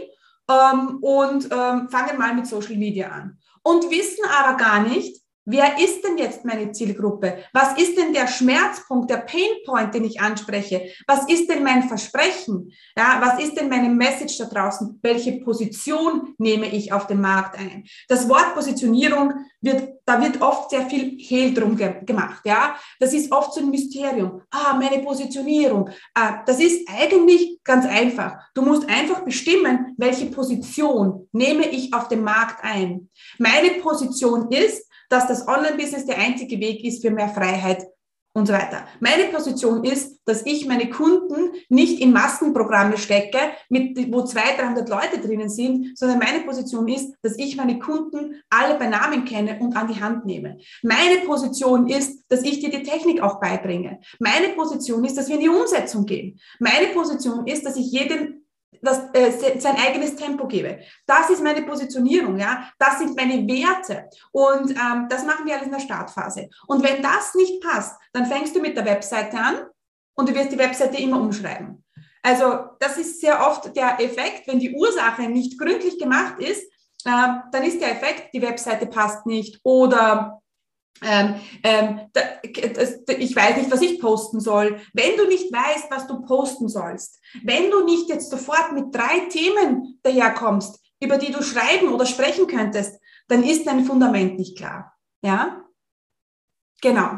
[0.51, 5.79] ähm, und ähm, fangen mal mit Social Media an und wissen aber gar nicht, Wer
[5.79, 7.39] ist denn jetzt meine Zielgruppe?
[7.55, 10.93] Was ist denn der Schmerzpunkt, der Painpoint, den ich anspreche?
[11.07, 12.71] Was ist denn mein Versprechen?
[12.97, 14.99] Ja, was ist denn meine Message da draußen?
[15.03, 17.85] Welche Position nehme ich auf dem Markt ein?
[18.09, 22.43] Das Wort Positionierung wird, da wird oft sehr viel Hehl drum ge gemacht.
[22.45, 24.43] Ja, das ist oft so ein Mysterium.
[24.51, 25.89] Ah, meine Positionierung.
[26.15, 28.37] Ah, das ist eigentlich ganz einfach.
[28.55, 33.09] Du musst einfach bestimmen, welche Position nehme ich auf dem Markt ein.
[33.39, 37.87] Meine Position ist, dass das Online-Business der einzige Weg ist für mehr Freiheit
[38.33, 38.87] und so weiter.
[39.01, 44.89] Meine Position ist, dass ich meine Kunden nicht in Massenprogramme stecke, mit, wo 200, 300
[44.89, 49.59] Leute drinnen sind, sondern meine Position ist, dass ich meine Kunden alle bei Namen kenne
[49.59, 50.59] und an die Hand nehme.
[50.83, 53.99] Meine Position ist, dass ich dir die Technik auch beibringe.
[54.21, 56.39] Meine Position ist, dass wir in die Umsetzung gehen.
[56.61, 58.40] Meine Position ist, dass ich jedem
[58.83, 60.81] das, äh, sein eigenes Tempo gebe.
[61.07, 62.71] Das ist meine Positionierung, ja.
[62.79, 64.09] Das sind meine Werte.
[64.33, 66.49] Und ähm, das machen wir alles in der Startphase.
[66.67, 69.67] Und wenn das nicht passt, dann fängst du mit der Webseite an
[70.15, 71.85] und du wirst die Webseite immer umschreiben.
[72.23, 76.63] Also das ist sehr oft der Effekt, wenn die Ursache nicht gründlich gemacht ist,
[77.05, 80.40] äh, dann ist der Effekt, die Webseite passt nicht oder
[81.03, 82.21] ähm, ähm, da,
[82.75, 84.81] das, ich weiß nicht, was ich posten soll.
[84.93, 89.21] Wenn du nicht weißt, was du posten sollst, wenn du nicht jetzt sofort mit drei
[89.31, 94.95] Themen daherkommst, über die du schreiben oder sprechen könntest, dann ist dein Fundament nicht klar.
[95.23, 95.65] Ja?
[96.83, 97.11] Genau.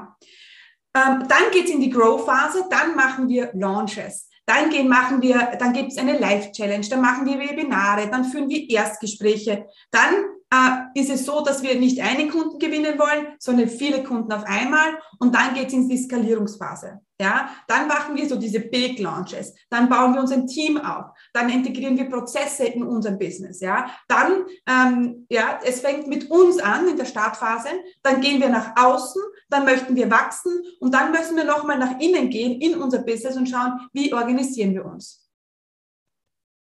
[0.94, 4.28] Ähm, dann geht's in die Grow-Phase, dann machen wir Launches.
[4.44, 8.48] Dann gehen, machen wir, dann gibt es eine Live-Challenge, dann machen wir Webinare, dann führen
[8.48, 10.14] wir Erstgespräche, dann
[10.52, 14.44] äh, ist es so, dass wir nicht einen Kunden gewinnen wollen, sondern viele Kunden auf
[14.44, 17.00] einmal und dann geht es in die Skalierungsphase.
[17.20, 21.48] Ja, dann machen wir so diese Big Launches, dann bauen wir unser Team auf, dann
[21.48, 23.60] integrieren wir Prozesse in unserem Business.
[23.60, 27.68] Ja, dann ähm, ja, es fängt mit uns an in der Startphase,
[28.02, 31.98] dann gehen wir nach außen, dann möchten wir wachsen und dann müssen wir nochmal nach
[32.00, 35.21] innen gehen in unser Business und schauen, wie organisieren wir uns.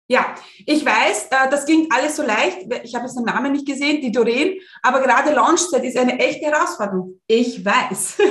[0.08, 0.36] Ja,
[0.68, 2.60] ich weiß, äh, das klingt alles so leicht.
[2.84, 6.46] Ich habe jetzt den Namen nicht gesehen, die Doreen, aber gerade Launchzeit ist eine echte
[6.46, 7.20] Herausforderung.
[7.28, 8.18] Ich weiß.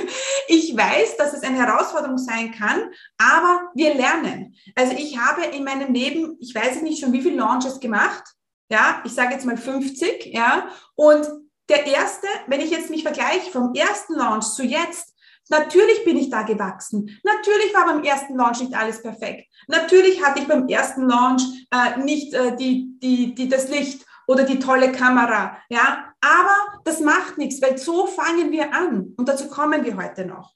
[0.47, 4.55] Ich weiß, dass es eine Herausforderung sein kann, aber wir lernen.
[4.75, 8.23] Also ich habe in meinem Leben, ich weiß nicht schon wie viele Launches gemacht.
[8.71, 10.69] Ja, ich sage jetzt mal 50, ja.
[10.97, 11.27] Und
[11.71, 15.14] der erste, wenn ich jetzt mich vergleiche vom ersten Launch zu jetzt,
[15.51, 17.11] Natürlich bin ich da gewachsen.
[17.23, 19.47] Natürlich war beim ersten Launch nicht alles perfekt.
[19.69, 24.45] Natürlich hatte ich beim ersten Launch äh, nicht äh, die, die, die, das Licht oder
[24.45, 25.59] die tolle Kamera.
[25.69, 29.13] Ja, aber das macht nichts, weil so fangen wir an.
[29.17, 30.55] Und dazu kommen wir heute noch.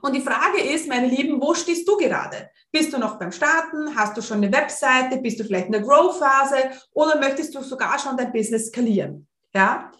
[0.00, 2.50] Und die Frage ist, meine Lieben, wo stehst du gerade?
[2.70, 3.96] Bist du noch beim Starten?
[3.96, 5.18] Hast du schon eine Webseite?
[5.18, 6.70] Bist du vielleicht in der Grow-Phase?
[6.92, 9.26] Oder möchtest du sogar schon dein Business skalieren?
[9.54, 9.90] Ja?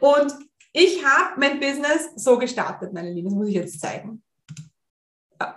[0.00, 0.34] Und
[0.74, 3.28] ich habe mein Business so gestartet, meine Lieben.
[3.28, 4.22] Das muss ich jetzt zeigen.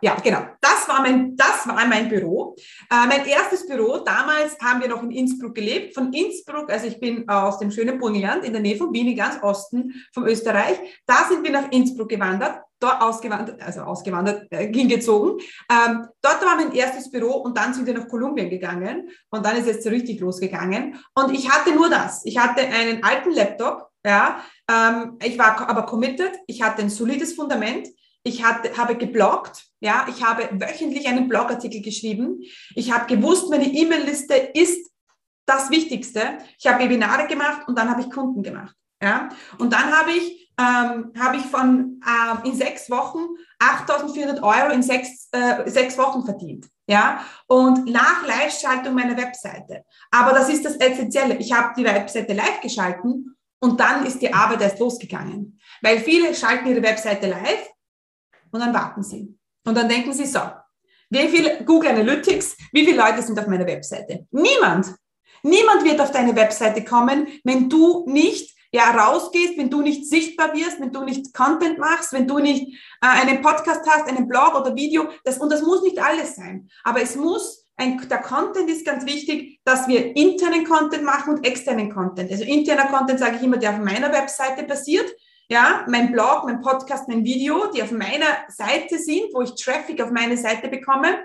[0.01, 0.41] Ja, genau.
[0.61, 2.55] Das war mein, das war mein Büro.
[2.91, 3.97] Äh, mein erstes Büro.
[3.97, 5.95] Damals haben wir noch in Innsbruck gelebt.
[5.95, 9.41] Von Innsbruck, also ich bin aus dem schönen Burgenland in der Nähe von Wien, ganz
[9.41, 10.77] Osten von Österreich.
[11.07, 15.39] Da sind wir nach Innsbruck gewandert, dort ausgewandert, also ausgewandert, äh, hingezogen.
[15.71, 19.57] Ähm, dort war mein erstes Büro und dann sind wir nach Kolumbien gegangen und dann
[19.57, 20.95] ist es so richtig losgegangen.
[21.15, 22.23] Und ich hatte nur das.
[22.25, 24.41] Ich hatte einen alten Laptop, ja,
[24.71, 27.87] ähm, ich war aber committed, ich hatte ein solides Fundament,
[28.23, 32.39] ich hatte, habe gebloggt, ja, ich habe wöchentlich einen Blogartikel geschrieben,
[32.75, 34.89] ich habe gewusst, meine E-Mail-Liste ist
[35.47, 36.37] das Wichtigste.
[36.59, 38.75] Ich habe Webinare gemacht und dann habe ich Kunden gemacht.
[39.01, 39.29] Ja?
[39.57, 43.19] Und dann habe ich, ähm, habe ich von äh, in sechs Wochen
[43.59, 46.67] 8.400 Euro in sechs, äh, sechs Wochen verdient.
[46.87, 47.23] Ja?
[47.47, 49.83] Und nach Live-Schaltung meiner Webseite.
[50.11, 51.37] Aber das ist das Essentielle.
[51.37, 55.59] Ich habe die Webseite live geschalten Und dann ist die Arbeit erst losgegangen.
[55.81, 57.69] Weil viele schalten ihre Webseite live
[58.51, 59.35] und dann warten sie.
[59.65, 60.41] Und dann denken sie so,
[61.09, 64.27] wie viel Google Analytics, wie viele Leute sind auf meiner Webseite?
[64.31, 64.93] Niemand.
[65.43, 70.53] Niemand wird auf deine Webseite kommen, wenn du nicht ja, rausgehst, wenn du nicht sichtbar
[70.53, 74.55] wirst, wenn du nicht Content machst, wenn du nicht äh, einen Podcast hast, einen Blog
[74.55, 75.09] oder Video.
[75.23, 76.69] Das, und das muss nicht alles sein.
[76.83, 81.45] Aber es muss, ein, der Content ist ganz wichtig, dass wir internen Content machen und
[81.45, 82.31] externen Content.
[82.31, 85.09] Also interner Content sage ich immer, der auf meiner Webseite passiert.
[85.47, 90.01] Ja, mein Blog, mein Podcast, mein Video, die auf meiner Seite sind, wo ich Traffic
[90.01, 91.23] auf meine Seite bekomme.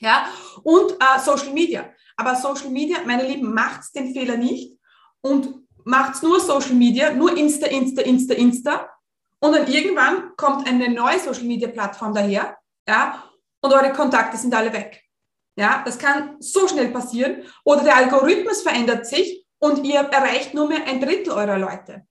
[0.00, 0.28] Ja,
[0.62, 1.88] und äh, Social Media.
[2.16, 4.76] Aber Social Media, meine Lieben, macht den Fehler nicht
[5.20, 5.54] und
[5.84, 8.90] macht nur Social Media, nur Insta, Insta, Insta, Insta.
[9.38, 13.24] Und dann irgendwann kommt eine neue Social Media Plattform daher, ja,
[13.62, 15.09] und eure Kontakte sind alle weg.
[15.56, 17.42] Ja, das kann so schnell passieren.
[17.64, 22.06] Oder der Algorithmus verändert sich und ihr erreicht nur mehr ein Drittel eurer Leute.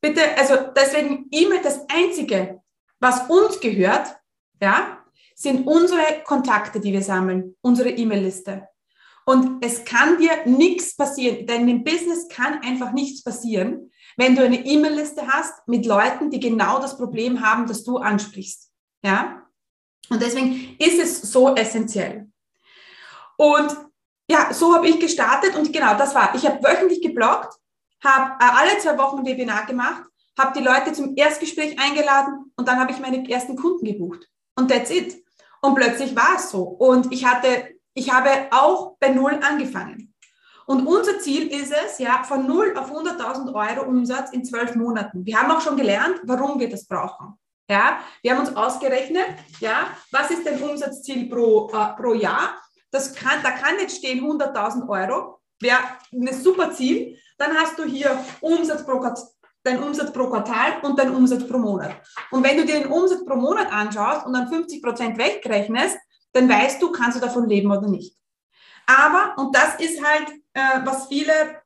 [0.00, 2.60] Bitte, also deswegen E-Mail das einzige,
[3.00, 4.16] was uns gehört,
[4.60, 8.68] ja, sind unsere Kontakte, die wir sammeln, unsere E-Mail-Liste.
[9.24, 14.42] Und es kann dir nichts passieren, denn im Business kann einfach nichts passieren, wenn du
[14.42, 18.72] eine E-Mail-Liste hast mit Leuten, die genau das Problem haben, das du ansprichst.
[19.04, 19.46] Ja?
[20.08, 22.28] Und deswegen ist es so essentiell.
[23.38, 23.76] Und
[24.30, 26.34] ja, so habe ich gestartet und genau das war.
[26.34, 27.54] Ich habe wöchentlich gebloggt,
[28.04, 30.02] habe äh, alle zwei Wochen ein Webinar gemacht,
[30.38, 34.28] habe die Leute zum Erstgespräch eingeladen und dann habe ich meine ersten Kunden gebucht.
[34.56, 35.24] Und that's it.
[35.62, 36.62] Und plötzlich war es so.
[36.62, 40.14] Und ich hatte ich habe auch bei Null angefangen.
[40.66, 45.26] Und unser Ziel ist es, ja, von Null auf 100.000 Euro Umsatz in zwölf Monaten.
[45.26, 47.34] Wir haben auch schon gelernt, warum wir das brauchen.
[47.68, 49.26] Ja, wir haben uns ausgerechnet,
[49.60, 52.54] ja, was ist dein Umsatzziel pro, äh, pro Jahr?
[52.90, 55.78] Das kann, da kann jetzt stehen 100.000 Euro, wäre
[56.12, 57.18] ein super Ziel.
[57.36, 59.04] Dann hast du hier Umsatz pro,
[59.62, 61.96] dein Umsatz pro Quartal und dein Umsatz pro Monat.
[62.30, 65.98] Und wenn du dir den Umsatz pro Monat anschaust und dann 50 Prozent wegrechnest,
[66.32, 68.16] dann weißt du, kannst du davon leben oder nicht.
[68.86, 71.62] Aber, und das ist halt, äh, was viele,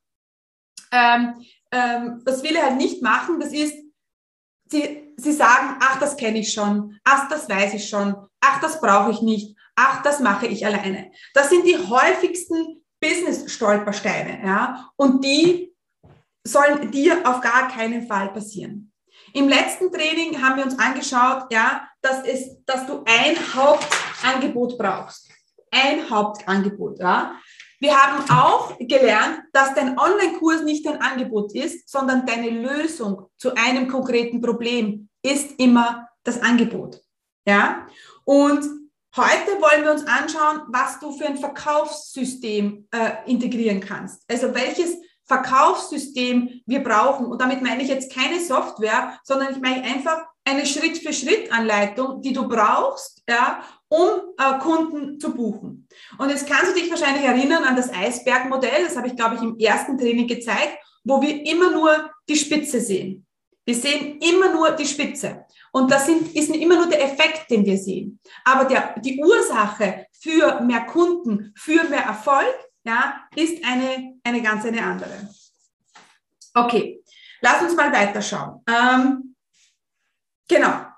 [0.91, 3.75] ähm, ähm, was viele halt nicht machen, das ist,
[4.67, 8.81] sie, sie sagen, ach, das kenne ich schon, ach, das weiß ich schon, ach, das
[8.81, 11.11] brauche ich nicht, ach, das mache ich alleine.
[11.35, 15.75] Das sind die häufigsten Business-Stolpersteine, ja, und die
[16.45, 18.93] sollen dir auf gar keinen Fall passieren.
[19.35, 25.31] Im letzten Training haben wir uns angeschaut, ja, dass, es, dass du ein Hauptangebot brauchst.
[25.71, 26.99] Ein Hauptangebot.
[26.99, 27.37] Ja.
[27.81, 33.55] Wir haben auch gelernt, dass dein Online-Kurs nicht dein Angebot ist, sondern deine Lösung zu
[33.55, 37.01] einem konkreten Problem ist immer das Angebot.
[37.47, 37.87] Ja.
[38.25, 38.82] Und
[39.16, 44.22] heute wollen wir uns anschauen, was du für ein Verkaufssystem äh, integrieren kannst.
[44.31, 47.27] Also welches Verkaufssystem wir brauchen.
[47.27, 52.48] Und damit meine ich jetzt keine Software, sondern ich meine einfach eine Schritt-für-Schritt-Anleitung, die du
[52.48, 55.87] brauchst, ja, um äh, Kunden zu buchen.
[56.18, 59.42] Und jetzt kannst du dich wahrscheinlich erinnern an das Eisbergmodell, das habe ich, glaube ich,
[59.42, 63.27] im ersten Training gezeigt, wo wir immer nur die Spitze sehen.
[63.64, 65.46] Wir sehen immer nur die Spitze.
[65.72, 68.20] Und das sind, ist immer nur der Effekt, den wir sehen.
[68.44, 74.64] Aber der, die Ursache für mehr Kunden, für mehr Erfolg, ja, ist eine, eine ganz
[74.64, 75.29] eine andere.
[76.55, 77.03] Okay,
[77.40, 78.62] lass uns mal weiterschauen.
[78.68, 79.35] Ähm,
[80.48, 80.91] genau.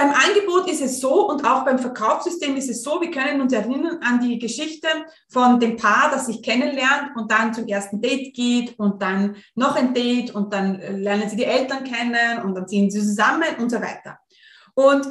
[0.00, 3.52] Beim Angebot ist es so und auch beim Verkaufssystem ist es so, wir können uns
[3.52, 4.88] erinnern an die Geschichte
[5.28, 9.76] von dem Paar, das sich kennenlernt und dann zum ersten Date geht und dann noch
[9.76, 13.68] ein Date und dann lernen sie die Eltern kennen und dann ziehen sie zusammen und
[13.68, 14.18] so weiter.
[14.72, 15.06] Und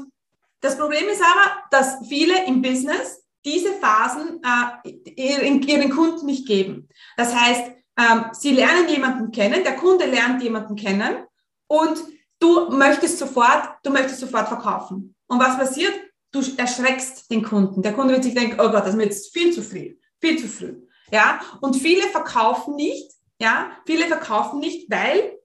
[0.60, 6.47] das Problem ist aber, dass viele im Business diese Phasen äh, ihren, ihren Kunden nicht
[6.47, 6.89] geben.
[7.15, 11.28] Das heißt, ähm, sie lernen jemanden kennen, der Kunde lernt jemanden kennen
[11.67, 12.04] und
[12.39, 15.15] du möchtest sofort, du möchtest sofort verkaufen.
[15.28, 15.93] Und was passiert?
[16.32, 17.82] Du erschreckst den Kunden.
[17.82, 20.38] Der Kunde wird sich denken, oh Gott, das ist mir jetzt viel zu früh, viel
[20.38, 20.75] zu früh.
[21.12, 25.39] Ja, und viele verkaufen nicht, ja, viele verkaufen nicht, weil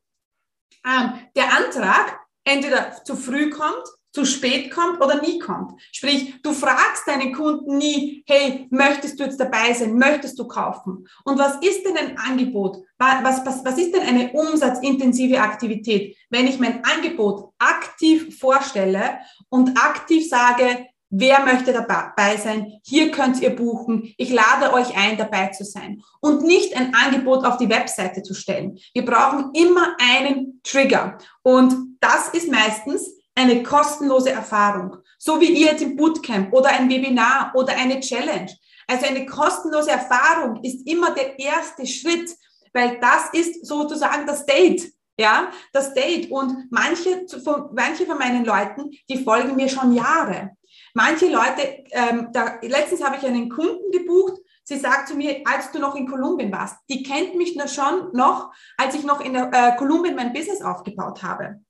[0.85, 5.73] ähm, der Antrag entweder zu früh kommt zu spät kommt oder nie kommt.
[5.91, 9.99] Sprich, du fragst deinen Kunden nie, hey, möchtest du jetzt dabei sein?
[9.99, 11.09] Möchtest du kaufen?
[11.25, 12.79] Und was ist denn ein Angebot?
[12.97, 16.17] Was, was, was ist denn eine umsatzintensive Aktivität?
[16.31, 22.81] Wenn ich mein Angebot aktiv vorstelle und aktiv sage, Wer möchte dabei sein?
[22.83, 24.13] Hier könnt ihr buchen.
[24.17, 26.03] Ich lade euch ein, dabei zu sein.
[26.21, 28.79] Und nicht ein Angebot auf die Webseite zu stellen.
[28.95, 31.19] Wir brauchen immer einen Trigger.
[31.43, 36.89] Und das ist meistens eine kostenlose Erfahrung, so wie ihr jetzt im Bootcamp oder ein
[36.89, 38.51] Webinar oder eine Challenge.
[38.87, 42.31] Also eine kostenlose Erfahrung ist immer der erste Schritt,
[42.73, 44.93] weil das ist sozusagen das Date.
[45.17, 46.31] Ja, das Date.
[46.31, 50.51] Und manche von, manche von meinen Leuten, die folgen mir schon Jahre.
[50.93, 55.71] Manche Leute, ähm, da, letztens habe ich einen Kunden gebucht, sie sagt zu mir, als
[55.71, 59.35] du noch in Kolumbien warst, die kennt mich noch schon noch, als ich noch in
[59.35, 61.61] der, äh, Kolumbien mein Business aufgebaut habe.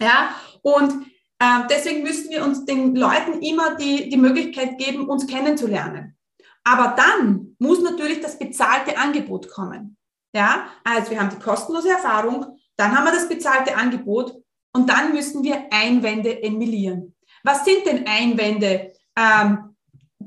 [0.00, 1.06] Ja, und
[1.38, 6.16] äh, deswegen müssen wir uns den Leuten immer die, die Möglichkeit geben, uns kennenzulernen.
[6.64, 9.96] Aber dann muss natürlich das bezahlte Angebot kommen.
[10.34, 14.34] Ja, also wir haben die kostenlose Erfahrung, dann haben wir das bezahlte Angebot
[14.74, 17.16] und dann müssen wir Einwände emulieren.
[17.42, 19.67] Was sind denn Einwände, ähm,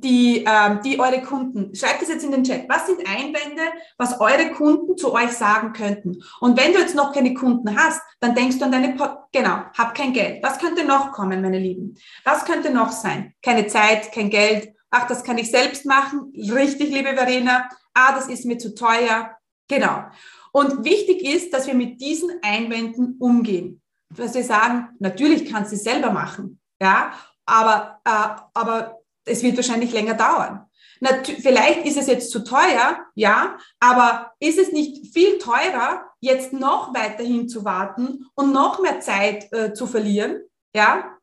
[0.03, 3.61] die, ähm, die eure Kunden, schreibt es jetzt in den Chat, was sind Einwände,
[3.97, 6.23] was eure Kunden zu euch sagen könnten?
[6.39, 9.63] Und wenn du jetzt noch keine Kunden hast, dann denkst du an deine, po genau,
[9.77, 10.43] hab kein Geld.
[10.43, 11.95] Was könnte noch kommen, meine Lieben?
[12.23, 13.33] Was könnte noch sein?
[13.41, 14.73] Keine Zeit, kein Geld.
[14.89, 16.33] Ach, das kann ich selbst machen.
[16.35, 17.69] Richtig, liebe Verena.
[17.93, 19.37] Ah, das ist mir zu teuer.
[19.67, 20.03] Genau.
[20.51, 23.81] Und wichtig ist, dass wir mit diesen Einwänden umgehen.
[24.15, 26.59] Dass wir sagen, natürlich kannst du es selber machen.
[26.81, 27.13] Ja,
[27.45, 30.65] aber, äh, aber es wird wahrscheinlich länger dauern.
[30.99, 36.53] Natu vielleicht ist es jetzt zu teuer, ja, aber ist es nicht viel teurer, jetzt
[36.53, 40.41] noch weiterhin zu warten und noch mehr Zeit äh, zu verlieren,
[40.75, 41.17] ja?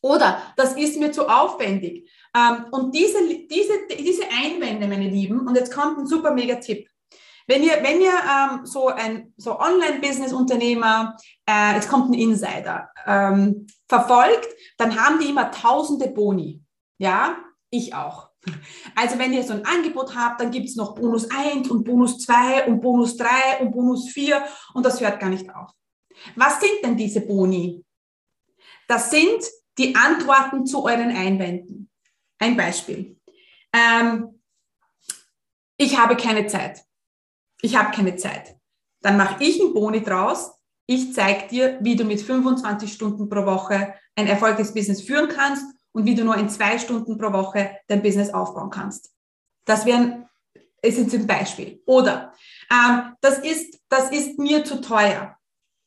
[0.00, 2.08] Oder das ist mir zu aufwendig.
[2.34, 3.18] Ähm, und diese,
[3.50, 6.88] diese, diese Einwände, meine Lieben, und jetzt kommt ein super mega Tipp.
[7.46, 11.16] Wenn ihr, wenn ihr ähm, so ein so Online-Business-Unternehmer,
[11.48, 16.59] äh, jetzt kommt ein Insider, ähm, verfolgt, dann haben die immer tausende Boni.
[17.00, 17.38] Ja,
[17.70, 18.30] ich auch.
[18.94, 22.18] Also wenn ihr so ein Angebot habt, dann gibt es noch Bonus 1 und Bonus
[22.18, 24.42] 2 und Bonus 3 und Bonus 4
[24.74, 25.70] und das hört gar nicht auf.
[26.36, 27.84] Was sind denn diese Boni?
[28.88, 29.42] Das sind
[29.78, 31.90] die Antworten zu euren Einwänden.
[32.38, 33.18] Ein Beispiel.
[33.72, 34.40] Ähm,
[35.76, 36.84] ich habe keine Zeit
[37.62, 38.56] ich habe keine Zeit.
[39.02, 40.52] Dann mache ich einen Boni draus.
[40.86, 45.64] Ich zeige dir, wie du mit 25 Stunden pro Woche ein erfolgreiches Business führen kannst
[45.92, 49.10] und wie du nur in zwei Stunden pro Woche dein Business aufbauen kannst.
[49.64, 51.82] Das ist jetzt ein Beispiel.
[51.86, 52.32] Oder
[52.70, 55.36] ähm, das, ist, das ist mir zu teuer.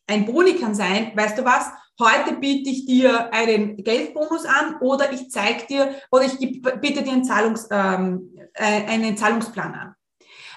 [0.08, 5.12] Ein Boni kann sein, weißt du was, heute biete ich dir einen Geldbonus an oder
[5.12, 9.96] ich zeige dir oder ich biete dir einen, Zahlungs, ähm, äh, einen Zahlungsplan an.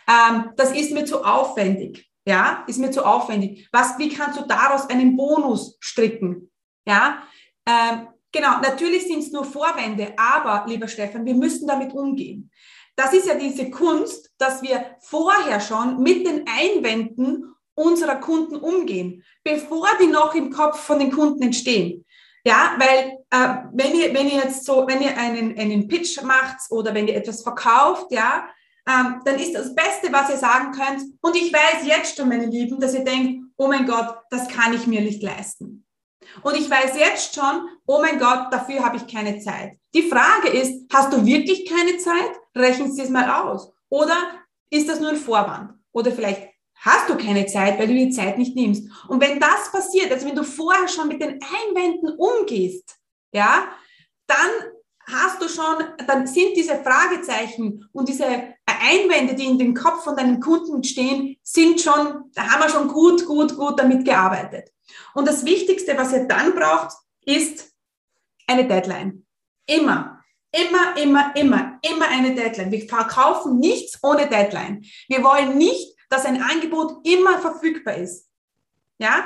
[0.09, 2.11] Ähm, das ist mir zu aufwendig.
[2.29, 3.69] Ja, ist mir zu aufwendig.
[3.71, 6.51] Was, wie kannst du daraus einen Bonus stricken?
[6.85, 7.23] Ja,
[7.65, 8.61] ähm, genau.
[8.61, 12.51] Natürlich sind es nur Vorwände, aber lieber Stefan, wir müssen damit umgehen.
[12.95, 19.23] Das ist ja diese Kunst, dass wir vorher schon mit den Einwänden unserer Kunden umgehen,
[19.45, 22.05] bevor die noch im Kopf von den Kunden entstehen.
[22.45, 26.71] Ja, weil äh, wenn ihr wenn ihr jetzt so, wenn ihr einen einen Pitch macht
[26.71, 28.49] oder wenn ihr etwas verkauft, ja,
[28.89, 31.03] ähm, dann ist das Beste, was ihr sagen könnt.
[31.21, 34.73] Und ich weiß jetzt schon, meine Lieben, dass ihr denkt, oh mein Gott, das kann
[34.73, 35.86] ich mir nicht leisten.
[36.43, 39.79] Und ich weiß jetzt schon, oh mein Gott, dafür habe ich keine Zeit.
[39.95, 42.33] Die Frage ist, hast du wirklich keine Zeit?
[42.55, 43.73] Rechnen Sie es mal aus.
[43.89, 44.17] Oder
[44.71, 45.73] ist das nur ein Vorwand?
[45.93, 48.89] Oder vielleicht hast du keine Zeit, weil du die Zeit nicht nimmst.
[49.09, 52.97] Und wenn das passiert, also wenn du vorher schon mit den Einwänden umgehst,
[53.33, 53.69] ja,
[54.27, 54.51] dann
[55.07, 60.17] hast du schon, dann sind diese Fragezeichen und diese Einwände, die in den Kopf von
[60.17, 64.73] deinen Kunden stehen, sind schon, da haben wir schon gut, gut, gut damit gearbeitet.
[65.15, 67.73] Und das Wichtigste, was ihr dann braucht, ist
[68.47, 69.27] eine Deadline.
[69.67, 72.71] Immer, immer, immer, immer, immer eine Deadline.
[72.71, 74.85] Wir verkaufen nichts ohne Deadline.
[75.09, 78.29] Wir wollen nicht, dass ein Angebot immer verfügbar ist.
[78.99, 79.25] Ja?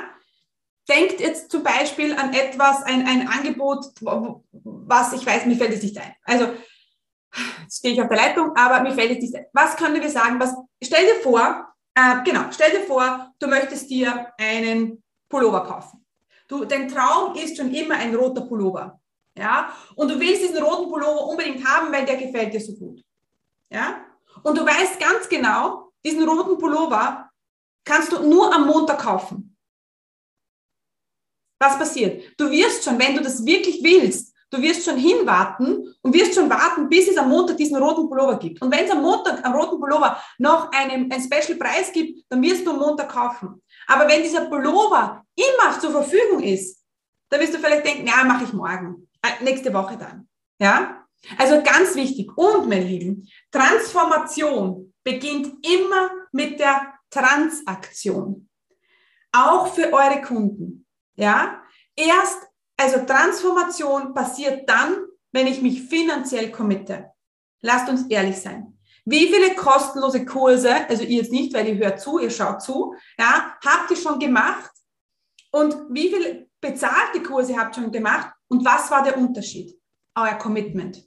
[0.89, 5.83] Denkt jetzt zum Beispiel an etwas, ein, ein Angebot, was ich weiß, mir fällt es
[5.83, 6.13] nicht ein.
[6.23, 6.53] Also
[7.61, 9.45] Jetzt stehe ich auf der Leitung, aber mir fällt jetzt nicht.
[9.53, 10.39] Was können wir sagen?
[10.39, 16.05] Was, stell dir vor, äh, genau, stell dir vor, du möchtest dir einen Pullover kaufen.
[16.47, 18.99] Du, dein Traum ist schon immer ein roter Pullover.
[19.37, 19.73] Ja?
[19.95, 23.01] Und du willst diesen roten Pullover unbedingt haben, weil der gefällt dir so gut.
[23.69, 24.05] Ja?
[24.43, 27.29] Und du weißt ganz genau, diesen roten Pullover
[27.85, 29.55] kannst du nur am Montag kaufen.
[31.59, 32.33] Was passiert?
[32.37, 36.49] Du wirst schon, wenn du das wirklich willst, Du wirst schon hinwarten und wirst schon
[36.49, 38.61] warten, bis es am Montag diesen roten Pullover gibt.
[38.61, 42.41] Und wenn es am Montag am roten Pullover noch einen, einen Special Preis gibt, dann
[42.41, 43.61] wirst du am Montag kaufen.
[43.87, 46.83] Aber wenn dieser Pullover immer zur Verfügung ist,
[47.29, 50.27] dann wirst du vielleicht denken, ja, mache ich morgen, äh, nächste Woche dann.
[50.59, 51.05] Ja?
[51.37, 52.37] Also ganz wichtig.
[52.37, 58.49] Und, meine Lieben, Transformation beginnt immer mit der Transaktion.
[59.31, 60.85] Auch für eure Kunden.
[61.15, 61.61] Ja?
[61.95, 62.50] Erst
[62.81, 67.11] also Transformation passiert dann, wenn ich mich finanziell committe.
[67.61, 68.77] Lasst uns ehrlich sein.
[69.05, 72.95] Wie viele kostenlose Kurse, also ihr jetzt nicht, weil ihr hört zu, ihr schaut zu,
[73.17, 74.71] ja, habt ihr schon gemacht?
[75.51, 78.31] Und wie viele bezahlte Kurse habt ihr schon gemacht?
[78.47, 79.79] Und was war der Unterschied?
[80.15, 81.03] Euer Commitment.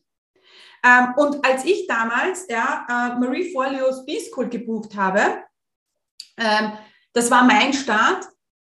[0.84, 5.42] Ähm, und als ich damals ja, äh, Marie Forleos B-School gebucht habe,
[6.36, 6.72] ähm,
[7.12, 8.26] das war mein Start,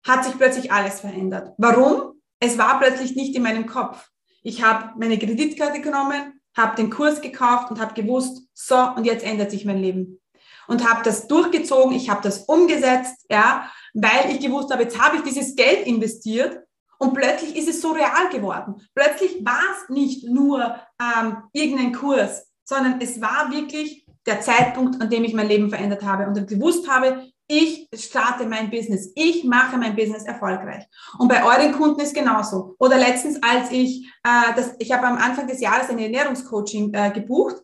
[0.07, 1.55] hat sich plötzlich alles verändert.
[1.59, 2.16] Warum?
[2.41, 4.09] Es war plötzlich nicht in meinem Kopf.
[4.43, 9.24] Ich habe meine Kreditkarte genommen, habe den Kurs gekauft und habe gewusst, so, und jetzt
[9.24, 10.20] ändert sich mein Leben.
[10.68, 15.16] Und habe das durchgezogen, ich habe das umgesetzt, ja, weil ich gewusst habe, jetzt habe
[15.16, 16.61] ich dieses Geld investiert
[16.99, 18.76] und plötzlich ist es so real geworden.
[18.95, 25.09] Plötzlich war es nicht nur ähm, irgendein Kurs, sondern es war wirklich der Zeitpunkt, an
[25.09, 29.77] dem ich mein Leben verändert habe und gewusst habe, ich starte mein Business, ich mache
[29.77, 30.85] mein Business erfolgreich.
[31.19, 32.75] Und bei euren Kunden ist genauso.
[32.79, 37.11] Oder letztens, als ich, äh, das, ich habe am Anfang des Jahres ein Ernährungscoaching äh,
[37.13, 37.57] gebucht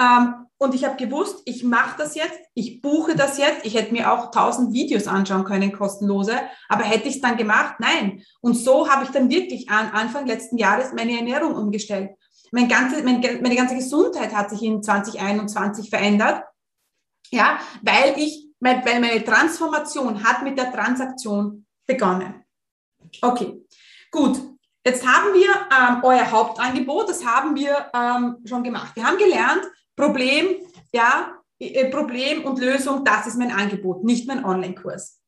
[0.00, 3.64] ähm, und ich habe gewusst, ich mache das jetzt, ich buche das jetzt.
[3.64, 6.34] Ich hätte mir auch tausend Videos anschauen können, kostenlose,
[6.68, 7.76] aber hätte ich es dann gemacht?
[7.78, 8.22] Nein.
[8.40, 12.10] Und so habe ich dann wirklich an Anfang letzten Jahres meine Ernährung umgestellt.
[12.50, 16.42] Mein ganze, mein, meine ganze Gesundheit hat sich in 2021 verändert.
[17.30, 22.44] Ja, weil ich weil meine Transformation hat mit der Transaktion begonnen.
[23.22, 23.64] Okay,
[24.10, 24.40] gut.
[24.84, 28.94] Jetzt haben wir ähm, euer Hauptangebot, das haben wir ähm, schon gemacht.
[28.94, 29.62] Wir haben gelernt,
[29.94, 30.56] Problem,
[30.92, 35.20] ja, äh, Problem und Lösung, das ist mein Angebot, nicht mein Online-Kurs.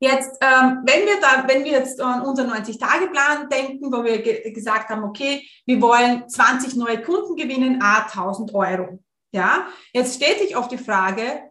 [0.00, 4.52] Jetzt, ähm, wenn wir da, wenn wir jetzt an unseren 90-Tage-Plan denken, wo wir ge
[4.52, 9.02] gesagt haben, okay, wir wollen 20 neue Kunden gewinnen, a 1000 Euro.
[9.32, 11.47] Ja, jetzt stellt sich auf die Frage,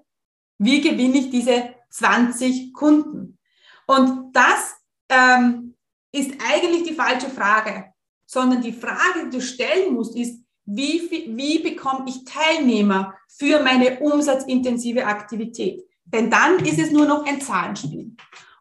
[0.58, 3.38] wie gewinne ich diese 20 Kunden?
[3.86, 4.76] Und das
[5.10, 5.76] ähm,
[6.12, 7.94] ist eigentlich die falsche Frage,
[8.26, 14.00] sondern die Frage, die du stellen musst, ist, wie, wie bekomme ich Teilnehmer für meine
[14.00, 15.82] umsatzintensive Aktivität?
[16.04, 18.16] Denn dann ist es nur noch ein Zahlenspiel.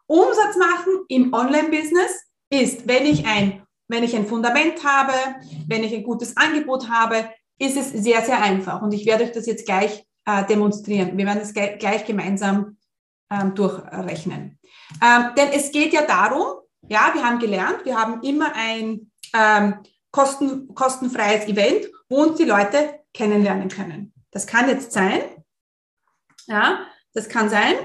[0.05, 5.13] Umsatz machen im Online-Business ist, wenn ich ein, wenn ich ein Fundament habe,
[5.67, 7.29] wenn ich ein gutes Angebot habe,
[7.59, 8.81] ist es sehr, sehr einfach.
[8.81, 11.17] Und ich werde euch das jetzt gleich äh, demonstrieren.
[11.17, 12.77] Wir werden es gleich gemeinsam
[13.31, 14.59] ähm, durchrechnen.
[15.01, 19.79] Ähm, denn es geht ja darum, ja, wir haben gelernt, wir haben immer ein ähm,
[20.11, 24.13] kosten, kostenfreies Event, wo uns die Leute kennenlernen können.
[24.31, 25.21] Das kann jetzt sein,
[26.45, 27.75] ja, das kann sein,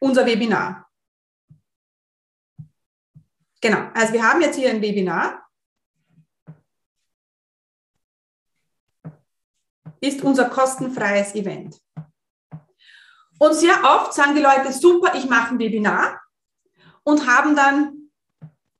[0.00, 0.88] unser Webinar.
[3.60, 5.47] Genau, also wir haben jetzt hier ein Webinar
[10.00, 11.80] ist unser kostenfreies Event.
[13.38, 16.20] Und sehr oft sagen die Leute, super, ich mache ein Webinar
[17.04, 18.10] und haben dann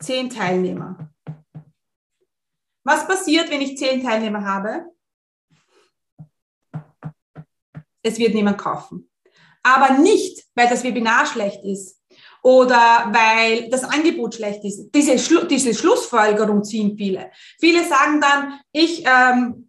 [0.01, 1.11] zehn Teilnehmer.
[2.85, 4.87] Was passiert, wenn ich zehn Teilnehmer habe?
[8.03, 9.11] Es wird niemand kaufen.
[9.63, 12.01] Aber nicht, weil das Webinar schlecht ist
[12.43, 14.91] oder weil das Angebot schlecht ist.
[14.95, 17.31] Diese, Schlu diese Schlussfolgerung ziehen viele.
[17.61, 19.68] Viele sagen dann, ich ähm,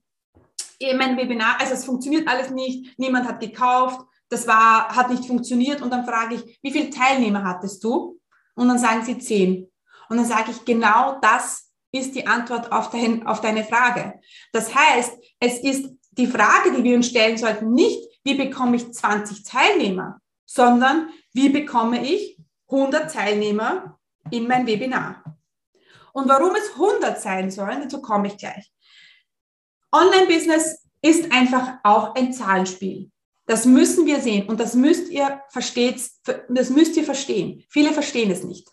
[0.95, 3.99] mein Webinar, also es funktioniert alles nicht, niemand hat gekauft,
[4.29, 8.19] das war, hat nicht funktioniert und dann frage ich, wie viele Teilnehmer hattest du?
[8.55, 9.69] Und dann sagen sie zehn.
[10.09, 14.19] Und dann sage ich, genau das ist die Antwort auf, dein, auf deine Frage.
[14.51, 18.91] Das heißt, es ist die Frage, die wir uns stellen sollten, nicht, wie bekomme ich
[18.91, 22.37] 20 Teilnehmer, sondern wie bekomme ich
[22.69, 23.99] 100 Teilnehmer
[24.29, 25.23] in mein Webinar.
[26.13, 28.71] Und warum es 100 sein sollen, dazu komme ich gleich.
[29.91, 33.09] Online-Business ist einfach auch ein Zahlenspiel.
[33.45, 35.99] Das müssen wir sehen und das müsst ihr versteht,
[36.49, 37.63] das müsst ihr verstehen.
[37.69, 38.67] Viele verstehen es nicht.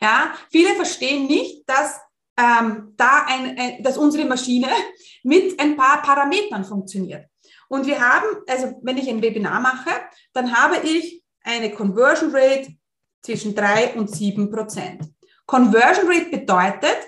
[0.00, 1.98] Ja, viele verstehen nicht, dass
[2.36, 4.68] ähm, da ein, ein, dass unsere Maschine
[5.22, 7.26] mit ein paar Parametern funktioniert.
[7.68, 9.90] Und wir haben, also wenn ich ein Webinar mache,
[10.32, 12.74] dann habe ich eine Conversion Rate
[13.22, 15.04] zwischen drei und sieben Prozent.
[15.46, 16.98] Conversion Rate bedeutet,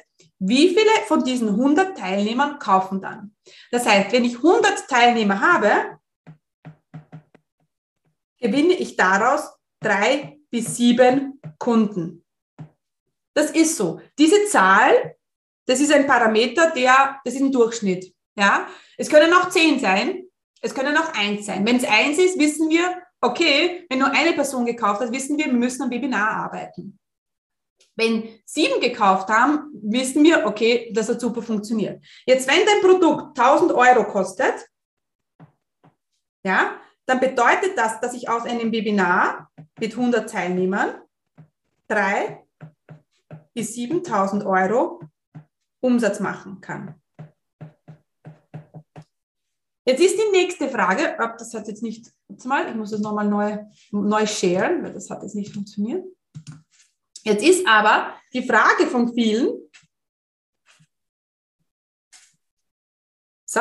[0.41, 3.37] wie viele von diesen 100 Teilnehmern kaufen dann?
[3.71, 5.99] Das heißt, wenn ich 100 Teilnehmer habe,
[8.39, 12.25] gewinne ich daraus drei bis sieben Kunden.
[13.35, 14.01] Das ist so.
[14.19, 15.17] Diese Zahl,
[15.67, 18.15] das ist ein Parameter, der, das ist ein Durchschnitt.
[18.37, 18.67] Ja,
[18.97, 20.25] es können auch zehn sein,
[20.63, 21.67] es können auch eins sein.
[21.67, 25.47] Wenn es eins ist, wissen wir, okay, wenn nur eine Person gekauft hat, wissen wir,
[25.47, 26.99] wir müssen am Webinar arbeiten.
[28.01, 32.03] Wenn sieben gekauft haben, wissen wir, okay, das hat super funktioniert.
[32.25, 34.55] Jetzt, wenn dein Produkt 1000 Euro kostet,
[36.43, 41.03] ja, dann bedeutet das, dass ich aus einem Webinar mit 100 Teilnehmern
[41.89, 42.43] 3
[43.53, 45.03] bis 7000 Euro
[45.81, 46.95] Umsatz machen kann.
[49.85, 52.11] Jetzt ist die nächste Frage, ob das hat jetzt nicht,
[52.45, 53.59] mal, ich muss das nochmal neu,
[53.91, 56.03] neu sharen, weil das hat jetzt nicht funktioniert.
[57.23, 59.71] Jetzt ist aber die Frage von vielen,
[63.45, 63.61] so,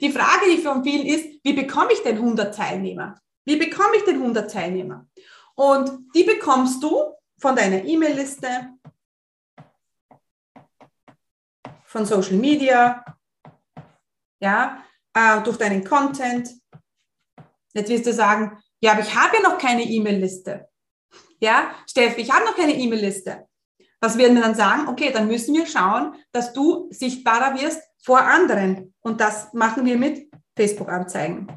[0.00, 3.18] die Frage, die von vielen ist, wie bekomme ich denn 100 Teilnehmer?
[3.46, 5.08] Wie bekomme ich denn 100 Teilnehmer?
[5.54, 8.74] Und die bekommst du von deiner E-Mail-Liste,
[11.84, 13.04] von Social Media,
[14.40, 14.84] ja,
[15.14, 16.50] äh, durch deinen Content.
[17.72, 20.69] Jetzt wirst du sagen, ja, aber ich habe ja noch keine E-Mail-Liste.
[21.40, 23.46] Ja, Steffi, ich habe noch keine E-Mail-Liste.
[24.00, 24.88] Was werden wir dann sagen?
[24.88, 28.94] Okay, dann müssen wir schauen, dass du sichtbarer wirst vor anderen.
[29.00, 31.48] Und das machen wir mit Facebook-Anzeigen.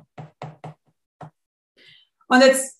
[2.28, 2.80] Und jetzt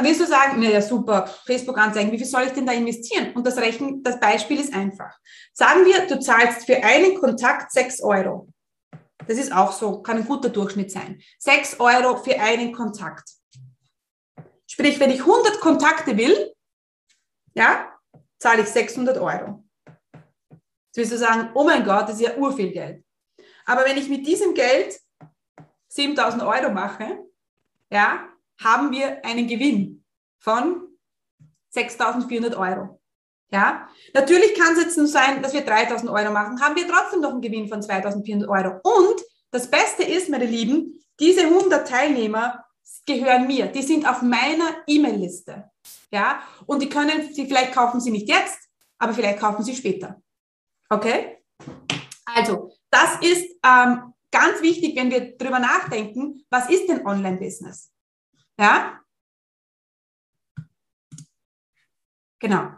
[0.00, 3.32] willst du sagen, naja, super, Facebook-Anzeigen, wie viel soll ich denn da investieren?
[3.34, 5.16] Und das Rechnen, das Beispiel ist einfach.
[5.52, 8.48] Sagen wir, du zahlst für einen Kontakt 6 Euro.
[9.26, 11.20] Das ist auch so, kann ein guter Durchschnitt sein.
[11.38, 13.37] 6 Euro für einen Kontakt.
[14.70, 16.52] Sprich, wenn ich 100 Kontakte will,
[17.54, 17.92] ja,
[18.38, 19.64] zahle ich 600 Euro.
[20.50, 23.04] Jetzt wirst du sagen, oh mein Gott, das ist ja urviel Geld.
[23.64, 25.00] Aber wenn ich mit diesem Geld
[25.88, 27.24] 7000 Euro mache,
[27.90, 28.28] ja,
[28.62, 30.04] haben wir einen Gewinn
[30.38, 30.88] von
[31.70, 33.00] 6400 Euro.
[33.50, 37.20] Ja, natürlich kann es jetzt nur sein, dass wir 3000 Euro machen, haben wir trotzdem
[37.20, 38.80] noch einen Gewinn von 2400 Euro.
[38.82, 42.64] Und das Beste ist, meine Lieben, diese 100 Teilnehmer
[43.06, 43.66] gehören mir.
[43.66, 45.70] Die sind auf meiner E-Mail-Liste.
[46.10, 48.68] Ja, und die können, sie, vielleicht kaufen sie nicht jetzt,
[48.98, 50.20] aber vielleicht kaufen sie später.
[50.88, 51.38] Okay?
[52.24, 57.92] Also, das ist ähm, ganz wichtig, wenn wir darüber nachdenken, was ist denn Online-Business?
[58.58, 59.00] Ja?
[62.38, 62.70] Genau.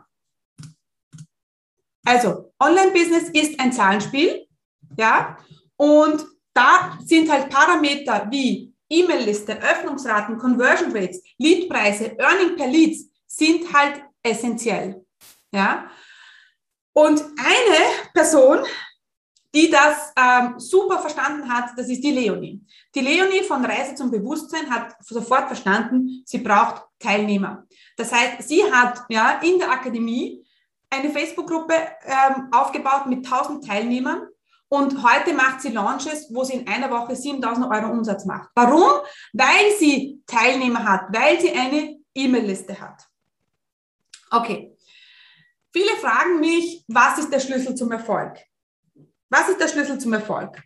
[2.05, 4.47] Also, Online-Business ist ein Zahlenspiel,
[4.97, 5.39] ja,
[5.77, 13.73] und da sind halt Parameter wie E-Mail-Liste, Öffnungsraten, Conversion Rates, Leadpreise, Earning per Leads sind
[13.73, 15.05] halt essentiell,
[15.53, 15.89] ja.
[16.93, 18.59] Und eine Person,
[19.55, 22.61] die das ähm, super verstanden hat, das ist die Leonie.
[22.95, 27.67] Die Leonie von Reise zum Bewusstsein hat sofort verstanden, sie braucht Teilnehmer.
[27.97, 30.45] Das heißt, sie hat ja in der Akademie
[30.91, 31.75] eine Facebook-Gruppe
[32.05, 34.29] ähm, aufgebaut mit 1000 Teilnehmern
[34.71, 38.51] und heute macht sie Launches, wo sie in einer Woche 7000 Euro Umsatz macht.
[38.55, 39.05] Warum?
[39.33, 43.03] Weil sie Teilnehmer hat, weil sie eine E-Mail-Liste hat.
[44.31, 44.77] Okay.
[45.73, 48.39] Viele fragen mich, was ist der Schlüssel zum Erfolg?
[49.29, 50.63] Was ist der Schlüssel zum Erfolg?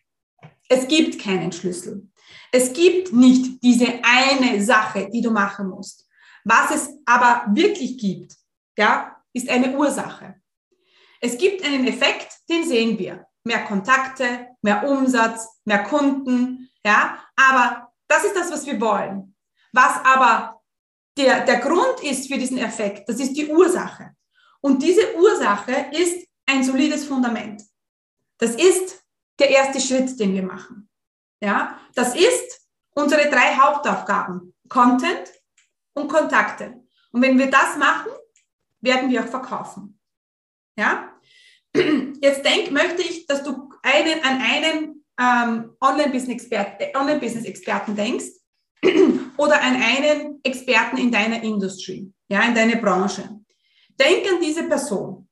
[0.68, 2.06] Es gibt keinen Schlüssel.
[2.52, 6.06] Es gibt nicht diese eine Sache, die du machen musst.
[6.44, 8.36] Was es aber wirklich gibt,
[8.76, 10.34] ja, ist eine Ursache.
[11.20, 13.26] Es gibt einen Effekt, den sehen wir.
[13.44, 19.34] Mehr Kontakte, mehr Umsatz, mehr Kunden, ja, aber das ist das, was wir wollen.
[19.72, 20.62] Was aber
[21.16, 24.14] der, der Grund ist für diesen Effekt, das ist die Ursache.
[24.60, 27.62] Und diese Ursache ist ein solides Fundament.
[28.38, 29.04] Das ist
[29.38, 30.88] der erste Schritt, den wir machen.
[31.40, 34.54] Ja, das ist unsere drei Hauptaufgaben.
[34.68, 35.30] Content
[35.94, 36.82] und Kontakte.
[37.12, 38.10] Und wenn wir das machen,
[38.80, 40.00] werden wir auch verkaufen.
[40.76, 41.13] Ja?
[41.74, 48.26] Jetzt denk, möchte ich, dass du einen, an einen ähm, Online-Business-Experten Online denkst
[49.36, 53.40] oder an einen Experten in deiner Industrie, ja, in deiner Branche.
[53.98, 55.28] Denk an diese Person.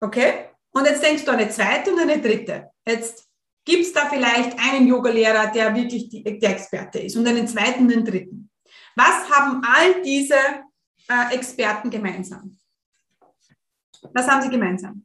[0.00, 0.46] Okay?
[0.72, 2.70] Und jetzt denkst du an eine zweite und eine dritte.
[2.86, 3.28] Jetzt
[3.64, 7.84] gibt es da vielleicht einen Yogalehrer, der wirklich die, der Experte ist und einen zweiten
[7.84, 8.50] und einen dritten.
[8.96, 10.34] Was haben all diese
[11.08, 12.59] äh, Experten gemeinsam?
[14.12, 15.04] Was haben sie gemeinsam?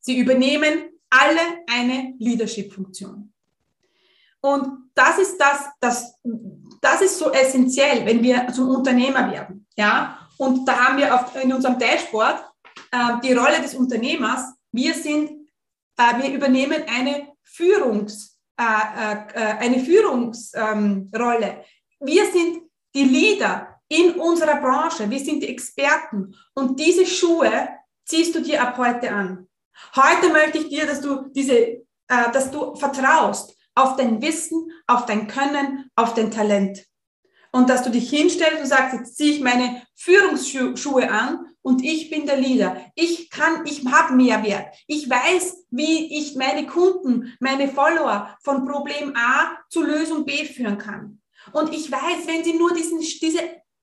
[0.00, 3.32] Sie übernehmen alle eine Leadership-Funktion.
[4.40, 6.14] Und das ist das, das,
[6.80, 9.66] das ist so essentiell, wenn wir zum Unternehmer werden.
[9.76, 10.28] Ja?
[10.38, 12.44] Und da haben wir auf, in unserem Dashboard
[12.92, 14.54] äh, die Rolle des Unternehmers.
[14.70, 15.48] Wir sind,
[15.96, 21.64] äh, wir übernehmen eine Führungs, äh, äh, äh eine Führungsrolle.
[21.98, 22.62] Wir sind
[22.94, 25.08] die Leader in unserer Branche.
[25.10, 26.34] Wir sind die Experten.
[26.54, 27.68] Und diese Schuhe
[28.04, 29.48] ziehst du dir ab heute an.
[29.94, 31.84] Heute möchte ich dir, dass du diese, äh,
[32.32, 36.86] dass du vertraust auf dein Wissen, auf dein Können, auf dein Talent
[37.56, 42.10] und dass du dich hinstellst und sagst, jetzt ziehe ich meine Führungsschuhe an und ich
[42.10, 42.76] bin der Leader.
[42.94, 44.74] Ich kann, ich habe Mehrwert.
[44.86, 50.78] Ich weiß, wie ich meine Kunden, meine Follower von Problem A zu Lösung B führen
[50.78, 51.22] kann.
[51.52, 53.40] Und ich weiß, wenn sie nur diesen, diese,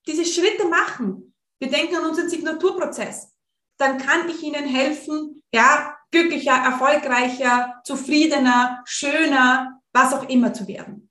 [0.07, 3.33] diese Schritte machen, wir denken an unseren Signaturprozess,
[3.77, 11.09] dann kann ich ihnen helfen, ja, glücklicher, erfolgreicher, zufriedener, schöner, was auch immer zu werden.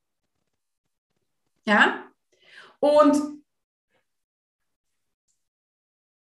[1.64, 2.04] Ja?
[2.78, 3.42] Und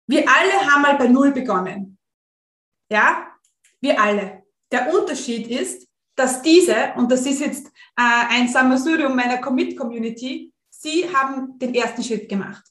[0.06, 1.98] wir alle haben mal bei Null begonnen.
[2.90, 3.36] Ja?
[3.80, 4.44] Wir alle.
[4.70, 10.53] Der Unterschied ist, dass diese, und das ist jetzt äh, ein Sammelsurium meiner Commit-Community,
[10.84, 12.62] sie haben den ersten Schritt gemacht.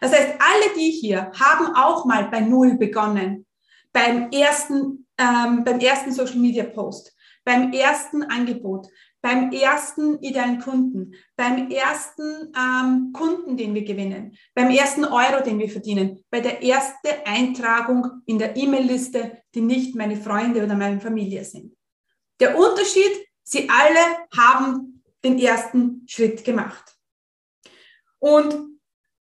[0.00, 3.46] Das heißt, alle die hier haben auch mal bei Null begonnen.
[3.92, 8.88] Beim ersten, ähm, beim ersten Social Media Post, beim ersten Angebot,
[9.20, 15.58] beim ersten idealen Kunden, beim ersten ähm, Kunden, den wir gewinnen, beim ersten Euro, den
[15.58, 21.00] wir verdienen, bei der ersten Eintragung in der E-Mail-Liste, die nicht meine Freunde oder meine
[21.00, 21.76] Familie sind.
[22.40, 23.12] Der Unterschied,
[23.44, 26.91] sie alle haben den ersten Schritt gemacht.
[28.22, 28.78] Und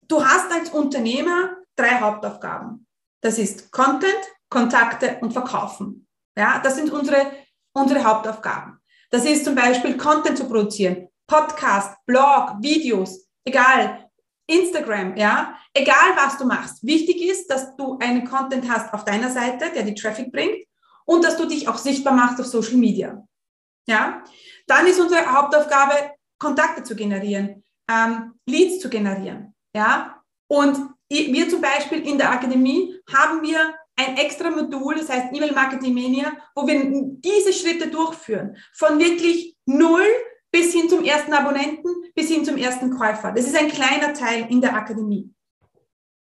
[0.08, 2.86] du hast als Unternehmer drei Hauptaufgaben.
[3.22, 4.14] Das ist Content,
[4.50, 6.08] Kontakte und Verkaufen.
[6.38, 7.32] Ja, das sind unsere,
[7.74, 8.80] unsere Hauptaufgaben.
[9.10, 14.12] Das ist zum Beispiel Content zu produzieren, Podcast, Blog, Videos, egal,
[14.46, 16.86] Instagram, ja, egal was du machst.
[16.86, 20.68] Wichtig ist, dass du einen Content hast auf deiner Seite, der die Traffic bringt
[21.06, 23.26] und dass du dich auch sichtbar machst auf Social Media.
[23.88, 24.24] Ja,
[24.68, 29.54] dann ist unsere Hauptaufgabe, Kontakte zu generieren, ähm, Leads zu generieren.
[29.76, 30.78] Ja, und
[31.10, 35.94] wir zum Beispiel in der Akademie haben wir ein extra Modul, das heißt E-Mail Marketing
[35.94, 36.82] Mania, wo wir
[37.20, 38.58] diese Schritte durchführen.
[38.74, 40.06] Von wirklich null
[40.52, 43.32] bis hin zum ersten Abonnenten, bis hin zum ersten Käufer.
[43.32, 45.32] Das ist ein kleiner Teil in der Akademie.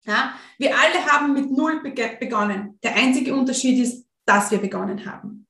[0.04, 2.78] Ja, wir alle haben mit null begonnen.
[2.82, 5.45] Der einzige Unterschied ist, dass wir begonnen haben.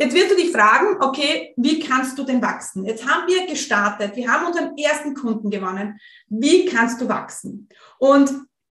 [0.00, 2.86] Jetzt wirst du dich fragen, okay, wie kannst du denn wachsen?
[2.86, 6.00] Jetzt haben wir gestartet, wir haben unseren ersten Kunden gewonnen.
[6.26, 7.68] Wie kannst du wachsen?
[7.98, 8.30] Und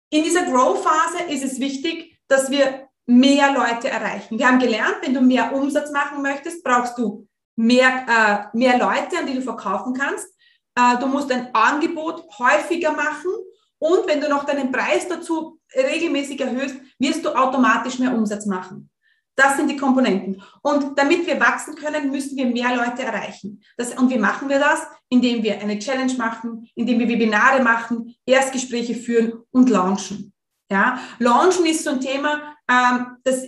[0.10, 4.38] in dieser Grow-Phase ist es wichtig, dass wir mehr Leute erreichen.
[4.38, 9.18] Wir haben gelernt, wenn du mehr Umsatz machen möchtest, brauchst du mehr, äh, mehr Leute,
[9.18, 10.28] an die du verkaufen kannst.
[10.76, 13.32] Äh, du musst ein Angebot häufiger machen
[13.80, 18.90] und wenn du noch deinen Preis dazu regelmäßig erhöhst, wirst du automatisch mehr Umsatz machen.
[19.36, 20.42] Das sind die Komponenten.
[20.62, 23.64] Und damit wir wachsen können, müssen wir mehr Leute erreichen.
[23.78, 24.82] Das, und wie machen wir das?
[25.10, 30.34] Indem wir eine Challenge machen, indem wir Webinare machen, Erstgespräche führen und launchen.
[30.72, 33.44] Ja, launchen ist so ein Thema, ähm, das,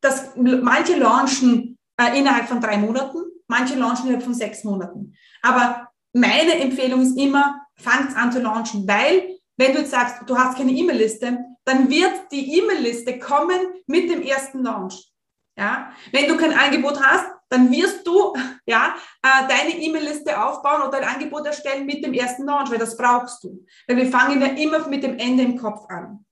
[0.00, 3.18] das manche launchen äh, innerhalb von drei Monaten,
[3.48, 5.14] manche launchen innerhalb von sechs Monaten.
[5.42, 10.36] Aber meine Empfehlung ist immer, fangt an zu launchen, weil wenn du jetzt sagst, du
[10.36, 15.13] hast keine E-Mail-Liste, dann wird die E-Mail-Liste kommen mit dem ersten Launch.
[15.56, 18.34] Ja, wenn du kein Angebot hast, dann wirst du
[18.66, 22.96] ja äh, deine E-Mail-Liste aufbauen oder ein Angebot erstellen mit dem ersten Launch, weil das
[22.96, 23.64] brauchst du.
[23.86, 26.24] Weil wir fangen ja immer mit dem Ende im Kopf an.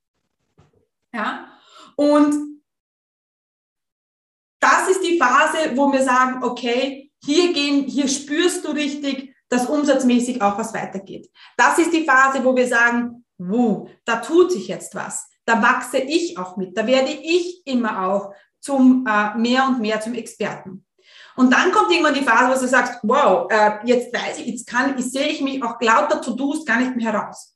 [1.14, 1.46] Ja,
[1.96, 2.52] und
[4.58, 9.66] das ist die Phase, wo wir sagen, okay, hier gehen, hier spürst du richtig, dass
[9.66, 11.30] umsatzmäßig auch was weitergeht.
[11.56, 15.28] Das ist die Phase, wo wir sagen, wow, da tut sich jetzt was.
[15.44, 16.76] Da wachse ich auch mit.
[16.76, 20.86] Da werde ich immer auch zum äh, mehr und mehr zum Experten.
[21.36, 24.66] Und dann kommt irgendwann die Phase, wo du sagst, wow, äh, jetzt weiß ich, jetzt
[24.66, 27.54] kann, ich sehe ich mich auch lauter To-Dos gar nicht mehr heraus.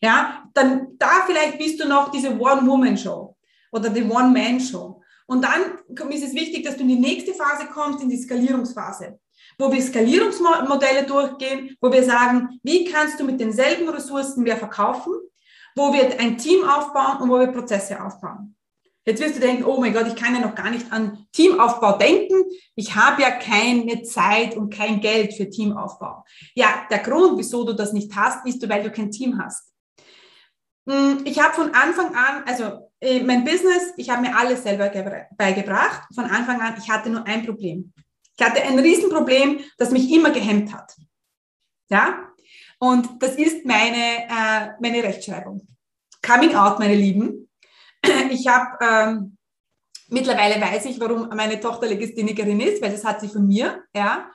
[0.00, 3.36] Ja, dann da vielleicht bist du noch diese One-Woman-Show
[3.72, 5.02] oder die One-Man-Show.
[5.26, 9.18] Und dann ist es wichtig, dass du in die nächste Phase kommst, in die Skalierungsphase,
[9.58, 15.14] wo wir Skalierungsmodelle durchgehen, wo wir sagen, wie kannst du mit denselben Ressourcen mehr verkaufen,
[15.74, 18.55] wo wir ein Team aufbauen und wo wir Prozesse aufbauen.
[19.06, 21.96] Jetzt wirst du denken, oh mein Gott, ich kann ja noch gar nicht an Teamaufbau
[21.96, 22.44] denken.
[22.74, 26.24] Ich habe ja keine Zeit und kein Geld für Teamaufbau.
[26.54, 29.72] Ja, der Grund, wieso du das nicht hast, ist, weil du kein Team hast.
[30.88, 34.90] Hm, ich habe von Anfang an, also äh, mein Business, ich habe mir alles selber
[35.36, 36.02] beigebracht.
[36.12, 37.92] Von Anfang an, ich hatte nur ein Problem.
[38.36, 40.96] Ich hatte ein Riesenproblem, das mich immer gehemmt hat.
[41.90, 42.28] Ja?
[42.80, 45.64] Und das ist meine, äh, meine Rechtschreibung.
[46.22, 47.46] Coming out, meine Lieben
[48.30, 49.36] ich habe ähm,
[50.08, 54.30] mittlerweile weiß ich, warum meine Tochter Legisthenikerin ist, weil das hat sie von mir, ja.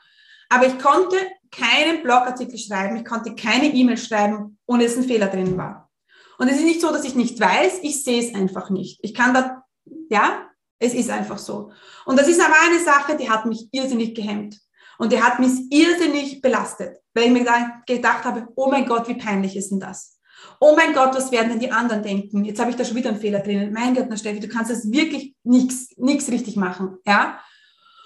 [0.50, 1.16] Aber ich konnte
[1.50, 5.90] keinen Blogartikel schreiben, ich konnte keine E-Mail schreiben, ohne dass ein Fehler drin war.
[6.38, 9.00] Und es ist nicht so, dass ich nicht weiß, ich sehe es einfach nicht.
[9.04, 9.64] Ich kann da,
[10.10, 10.50] ja,
[10.80, 11.72] es ist einfach so.
[12.06, 14.60] Und das ist aber eine Sache, die hat mich irrsinnig gehemmt.
[14.98, 17.46] Und die hat mich irrsinnig belastet, weil ich mir
[17.88, 20.20] gedacht habe, oh mein Gott, wie peinlich ist denn das?
[20.60, 22.46] Oh mein Gott, was werden denn die anderen denken?
[22.46, 23.72] Jetzt habe ich da schon wieder einen Fehler drin.
[23.74, 27.40] Mein Gott, na Steffi, du kannst das wirklich nichts nichts richtig machen, ja?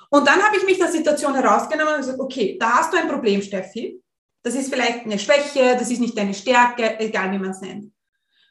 [0.09, 3.09] Und dann habe ich mich der Situation herausgenommen und gesagt, okay, da hast du ein
[3.09, 4.01] Problem, Steffi.
[4.43, 7.91] Das ist vielleicht eine Schwäche, das ist nicht deine Stärke, egal wie man es nennt.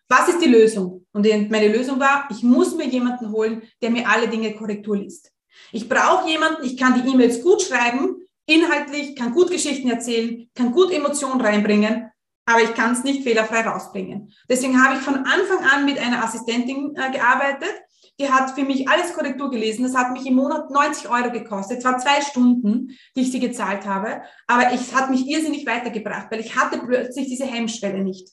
[0.09, 1.07] Was ist die Lösung?
[1.13, 5.33] Und meine Lösung war, ich muss mir jemanden holen, der mir alle Dinge Korrektur liest.
[5.73, 8.17] Ich brauche jemanden, ich kann die E-Mails gut schreiben,
[8.47, 12.11] inhaltlich, kann gut Geschichten erzählen, kann gut Emotionen reinbringen,
[12.47, 14.33] aber ich kann es nicht fehlerfrei rausbringen.
[14.49, 17.73] Deswegen habe ich von Anfang an mit einer Assistentin äh, gearbeitet.
[18.21, 19.83] Die hat für mich alles Korrektur gelesen.
[19.83, 21.83] Das hat mich im Monat 90 Euro gekostet.
[21.83, 26.41] Zwar zwei Stunden, die ich sie gezahlt habe, aber es hat mich irrsinnig weitergebracht, weil
[26.41, 28.29] ich hatte plötzlich diese Hemmschwelle nicht.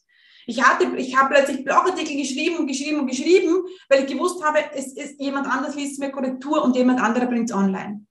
[0.46, 4.60] Ich hatte, ich habe plötzlich Blogartikel geschrieben und geschrieben und geschrieben, weil ich gewusst habe,
[4.76, 8.06] es ist jemand anders liest mir Korrektur und jemand anderer bringt es online.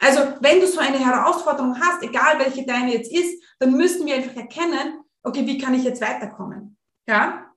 [0.00, 4.16] Also wenn du so eine Herausforderung hast, egal welche deine jetzt ist, dann müssen wir
[4.16, 6.76] einfach erkennen, okay, wie kann ich jetzt weiterkommen?
[7.06, 7.52] Ja?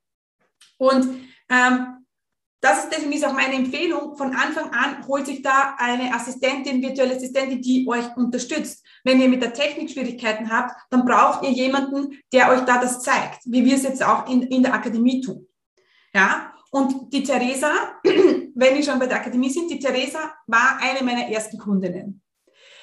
[0.78, 1.07] Und
[1.49, 2.05] ähm,
[2.61, 4.17] das ist deswegen auch meine Empfehlung.
[4.17, 8.86] Von Anfang an holt sich da eine Assistentin, virtuelle Assistentin, die euch unterstützt.
[9.05, 13.01] Wenn ihr mit der Technik Schwierigkeiten habt, dann braucht ihr jemanden, der euch da das
[13.01, 15.47] zeigt, wie wir es jetzt auch in, in der Akademie tun.
[16.13, 17.72] Ja, und die Theresa,
[18.03, 22.22] wenn wir schon bei der Akademie sind, die Theresa war eine meiner ersten Kundinnen.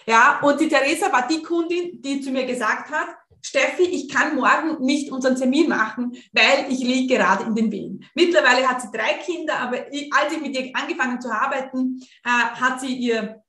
[0.07, 3.09] Ja, und die Theresa war die Kundin, die zu mir gesagt hat,
[3.43, 8.05] Steffi, ich kann morgen nicht unseren Termin machen, weil ich liege gerade in den Wehen.
[8.15, 12.29] Mittlerweile hat sie drei Kinder, aber ich, als ich mit ihr angefangen zu arbeiten, äh,
[12.29, 13.43] hat sie ihr,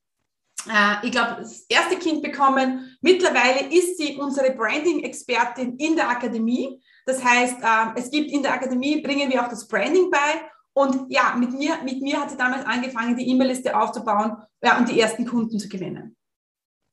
[0.69, 2.97] äh, ich glaube, das erste Kind bekommen.
[3.01, 6.81] Mittlerweile ist sie unsere Branding-Expertin in der Akademie.
[7.05, 10.41] Das heißt, äh, es gibt in der Akademie, bringen wir auch das Branding bei.
[10.73, 14.87] Und ja, mit mir, mit mir hat sie damals angefangen, die E-Mail-Liste aufzubauen ja, und
[14.87, 16.16] die ersten Kunden zu gewinnen.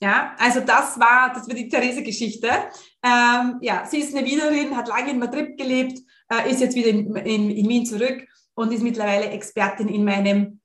[0.01, 2.49] Ja, also das war, das war die Therese-Geschichte.
[3.03, 5.99] Ähm, ja, sie ist eine Wienerin, hat lange in Madrid gelebt,
[6.31, 10.61] äh, ist jetzt wieder in, in, in, Wien zurück und ist mittlerweile Expertin in meinem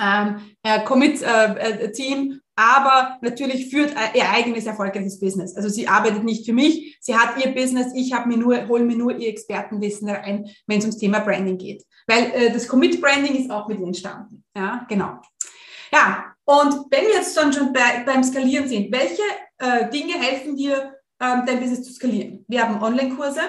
[0.00, 5.54] ähm, äh, Commit-Team, äh, aber natürlich führt äh, ihr eigenes erfolgreiches Business.
[5.54, 8.84] Also sie arbeitet nicht für mich, sie hat ihr Business, ich habe mir nur, hole
[8.84, 11.84] mir nur ihr Expertenwissen rein, wenn es ums Thema Branding geht.
[12.06, 14.42] Weil äh, das Commit-Branding ist auch mit ihr entstanden.
[14.56, 15.20] Ja, genau.
[15.92, 19.22] Ja, und wenn wir jetzt dann schon bei, beim Skalieren sind, welche
[19.58, 22.46] äh, Dinge helfen dir, ähm, dein Business zu skalieren?
[22.48, 23.40] Wir haben Online-Kurse,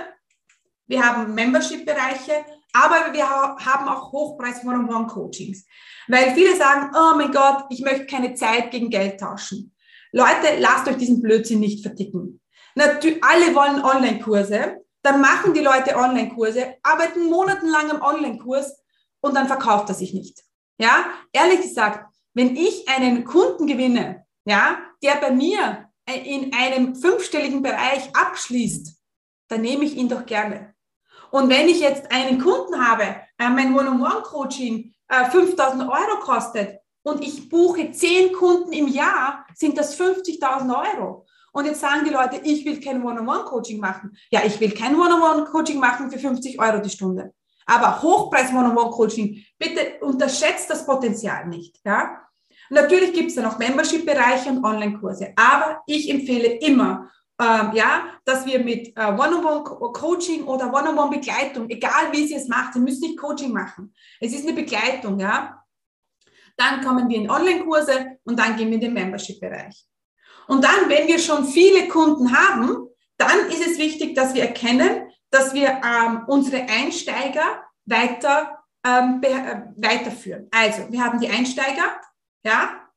[0.86, 2.44] wir haben Membership-Bereiche,
[2.74, 5.66] aber wir ha haben auch Hochpreis-One-on-One-Coachings.
[6.10, 9.74] Weil viele sagen, oh mein Gott, ich möchte keine Zeit gegen Geld tauschen.
[10.12, 12.42] Leute, lasst euch diesen Blödsinn nicht verticken.
[12.76, 18.78] Natürlich, alle wollen Online-Kurse, dann machen die Leute Online-Kurse, arbeiten monatelang am Online-Kurs
[19.22, 20.44] und dann verkauft er sich nicht.
[20.78, 22.09] Ja, ehrlich gesagt,
[22.40, 28.96] wenn ich einen Kunden gewinne, ja, der bei mir in einem fünfstelligen Bereich abschließt,
[29.50, 30.74] dann nehme ich ihn doch gerne.
[31.32, 33.04] Und wenn ich jetzt einen Kunden habe,
[33.38, 39.78] äh, mein One-on-One-Coaching äh, 5000 Euro kostet und ich buche zehn Kunden im Jahr, sind
[39.78, 41.26] das 50.000 Euro.
[41.52, 44.16] Und jetzt sagen die Leute, ich will kein One-on-One-Coaching machen.
[44.32, 47.34] Ja, ich will kein One-on-One-Coaching machen für 50 Euro die Stunde.
[47.66, 51.82] Aber Hochpreis One-on-One-Coaching, bitte unterschätzt das Potenzial nicht.
[51.84, 52.29] Ja?
[52.70, 55.34] Natürlich gibt es dann auch Membership-Bereiche und Online-Kurse.
[55.36, 57.10] Aber ich empfehle immer,
[57.42, 62.80] ähm, ja, dass wir mit äh, One-on-One-Coaching oder One-on-One-Begleitung, egal wie Sie es macht, Sie
[62.80, 63.94] müssen nicht Coaching machen.
[64.20, 65.64] Es ist eine Begleitung, ja.
[66.58, 69.86] Dann kommen wir in Online-Kurse und dann gehen wir in den Membership-Bereich.
[70.48, 75.10] Und dann, wenn wir schon viele Kunden haben, dann ist es wichtig, dass wir erkennen,
[75.30, 80.48] dass wir ähm, unsere Einsteiger weiter ähm, äh, weiterführen.
[80.52, 82.00] Also, wir haben die Einsteiger,
[82.44, 82.90] ja,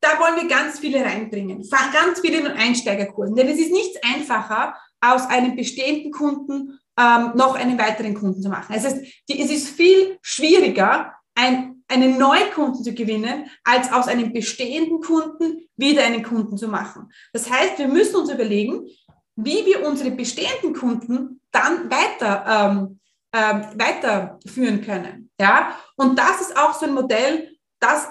[0.00, 4.74] da wollen wir ganz viele reinbringen, ganz viele in Einsteigerkursen, denn es ist nichts einfacher,
[5.00, 8.74] aus einem bestehenden Kunden ähm, noch einen weiteren Kunden zu machen.
[8.74, 14.32] Es ist, die, es ist viel schwieriger, ein, einen Neukunden zu gewinnen, als aus einem
[14.32, 17.10] bestehenden Kunden wieder einen Kunden zu machen.
[17.32, 18.88] Das heißt, wir müssen uns überlegen,
[19.36, 23.00] wie wir unsere bestehenden Kunden dann weiter, ähm,
[23.32, 25.30] äh, weiterführen können.
[25.38, 25.78] Ja?
[25.96, 28.08] Und das ist auch so ein Modell, das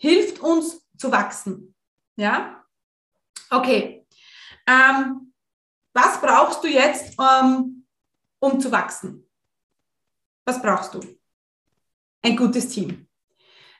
[0.00, 1.74] hilft uns zu wachsen.
[2.16, 2.64] Ja?
[3.50, 4.06] Okay.
[4.66, 5.32] Ähm,
[5.92, 7.86] was brauchst du jetzt, ähm,
[8.38, 9.28] um zu wachsen?
[10.44, 11.00] Was brauchst du?
[12.22, 13.06] Ein gutes Team.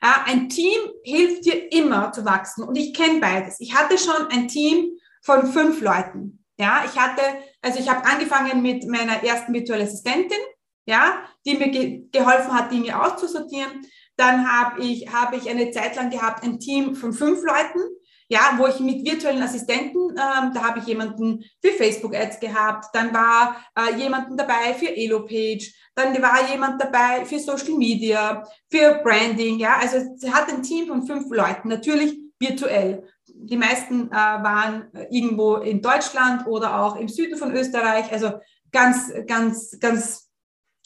[0.03, 3.61] Ja, ein Team hilft dir immer zu wachsen und ich kenne beides.
[3.61, 6.45] Ich hatte schon ein Team von fünf Leuten.
[6.59, 7.23] Ja, ich hatte,
[7.63, 10.39] also ich habe angefangen mit meiner ersten virtuellen Assistentin,
[10.87, 13.87] ja, die mir ge geholfen hat, Dinge auszusortieren.
[14.21, 17.81] Dann habe ich, habe ich eine Zeit lang gehabt ein Team von fünf Leuten,
[18.29, 23.15] ja, wo ich mit virtuellen Assistenten, ähm, da habe ich jemanden für Facebook-Ads gehabt, dann
[23.15, 29.59] war äh, jemanden dabei für Elo-Page, dann war jemand dabei für Social Media, für Branding,
[29.59, 33.09] ja, also sie hat ein Team von fünf Leuten, natürlich virtuell.
[33.27, 38.33] Die meisten äh, waren irgendwo in Deutschland oder auch im Süden von Österreich, also
[38.71, 40.31] ganz, ganz, ganz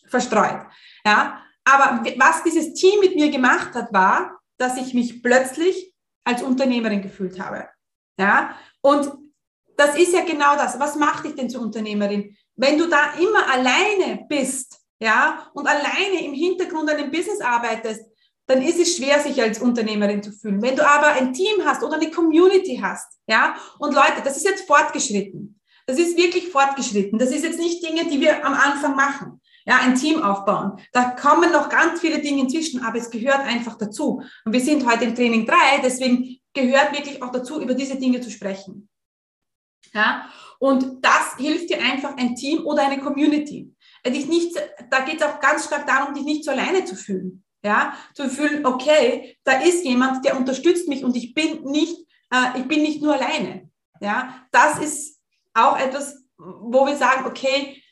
[0.07, 0.61] verstreut.
[1.05, 5.95] Ja, aber was dieses Team mit mir gemacht hat, war, dass ich mich plötzlich
[6.25, 7.69] als Unternehmerin gefühlt habe.
[8.19, 9.11] Ja, und
[9.77, 10.79] das ist ja genau das.
[10.79, 12.37] Was macht dich denn zur Unternehmerin?
[12.57, 18.03] Wenn du da immer alleine bist, ja, und alleine im Hintergrund an dem Business arbeitest,
[18.47, 20.63] dann ist es schwer, sich als Unternehmerin zu fühlen.
[20.63, 24.45] Wenn du aber ein Team hast oder eine Community hast, ja, und Leute, das ist
[24.45, 25.61] jetzt fortgeschritten.
[25.87, 27.19] Das ist wirklich fortgeschritten.
[27.19, 29.41] Das ist jetzt nicht Dinge, die wir am Anfang machen.
[29.67, 30.79] Ja, ein Team aufbauen.
[30.93, 34.23] Da kommen noch ganz viele Dinge inzwischen, aber es gehört einfach dazu.
[34.45, 38.21] Und wir sind heute im Training 3, deswegen gehört wirklich auch dazu, über diese Dinge
[38.21, 38.89] zu sprechen.
[39.93, 43.75] Ja, und das hilft dir einfach ein Team oder eine Community.
[44.07, 44.55] Dich nicht,
[44.91, 47.45] da geht es auch ganz stark darum, dich nicht so alleine zu fühlen.
[47.65, 51.97] Ja, zu fühlen, okay, da ist jemand, der unterstützt mich und ich bin nicht,
[52.31, 53.71] äh, ich bin nicht nur alleine.
[54.01, 55.21] Ja, das ist
[55.55, 57.83] auch etwas, wo wir sagen, okay,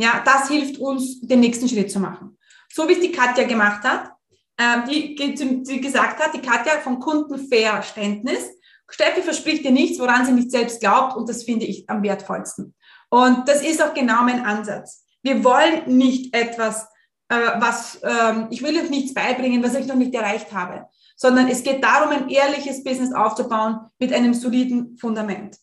[0.00, 2.38] ja, das hilft uns, den nächsten Schritt zu machen.
[2.72, 4.12] So wie es die Katja gemacht hat,
[4.56, 8.44] äh, die, die gesagt hat, die Katja vom Kundenverständnis,
[8.88, 12.74] Steffi verspricht dir nichts, woran sie nicht selbst glaubt und das finde ich am wertvollsten.
[13.08, 15.04] Und das ist auch genau mein Ansatz.
[15.22, 16.88] Wir wollen nicht etwas
[17.30, 21.48] äh, was, ähm, ich will euch nichts beibringen, was ich noch nicht erreicht habe, sondern
[21.48, 25.56] es geht darum, ein ehrliches Business aufzubauen mit einem soliden Fundament.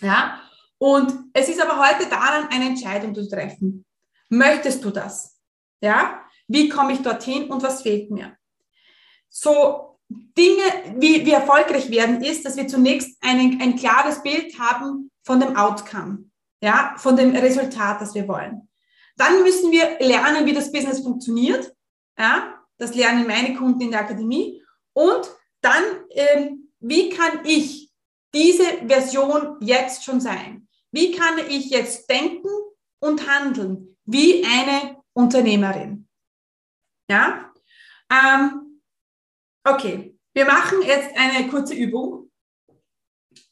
[0.00, 0.40] Ja,
[0.78, 3.84] und es ist aber heute daran, eine Entscheidung zu treffen.
[4.28, 5.38] Möchtest du das?
[5.80, 8.36] Ja, wie komme ich dorthin und was fehlt mir?
[9.28, 10.62] So Dinge,
[10.96, 15.56] wie wir erfolgreich werden, ist, dass wir zunächst ein, ein klares Bild haben von dem
[15.56, 16.30] Outcome,
[16.62, 18.68] ja, von dem Resultat, das wir wollen.
[19.16, 21.74] Dann müssen wir lernen, wie das Business funktioniert.
[22.16, 24.62] Ja, das lernen meine Kunden in der Akademie.
[24.92, 25.28] Und
[25.60, 27.90] dann, ähm, wie kann ich
[28.32, 30.67] diese Version jetzt schon sein?
[30.92, 32.48] Wie kann ich jetzt denken
[33.00, 36.08] und handeln wie eine Unternehmerin?
[37.10, 37.52] Ja,
[38.10, 38.80] ähm,
[39.64, 40.14] okay.
[40.34, 42.30] Wir machen jetzt eine kurze Übung.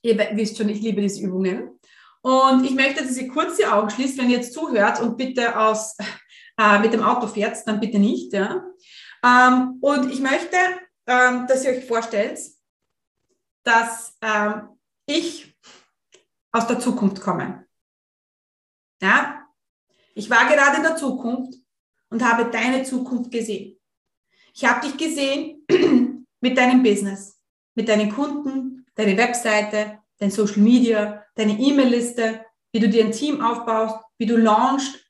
[0.02, 1.80] Ihr wisst schon, ich liebe diese Übungen.
[2.22, 5.58] Und ich möchte, dass ihr kurz die Augen schließt, wenn ihr jetzt zuhört und bitte
[5.58, 5.96] aus,
[6.58, 8.32] äh, mit dem Auto fährt, dann bitte nicht.
[8.32, 8.64] Ja?
[9.24, 10.56] Ähm, und ich möchte,
[11.08, 12.38] ähm, dass ihr euch vorstellt,
[13.64, 14.68] dass ähm,
[15.06, 15.55] ich
[16.56, 17.66] aus der Zukunft komme.
[19.02, 19.46] Ja?
[20.14, 21.58] Ich war gerade in der Zukunft
[22.08, 23.78] und habe deine Zukunft gesehen.
[24.54, 25.66] Ich habe dich gesehen
[26.40, 27.42] mit deinem Business,
[27.74, 33.42] mit deinen Kunden, deine Webseite, dein Social Media, deine E-Mail-Liste, wie du dir ein Team
[33.42, 35.04] aufbaust, wie du launchst.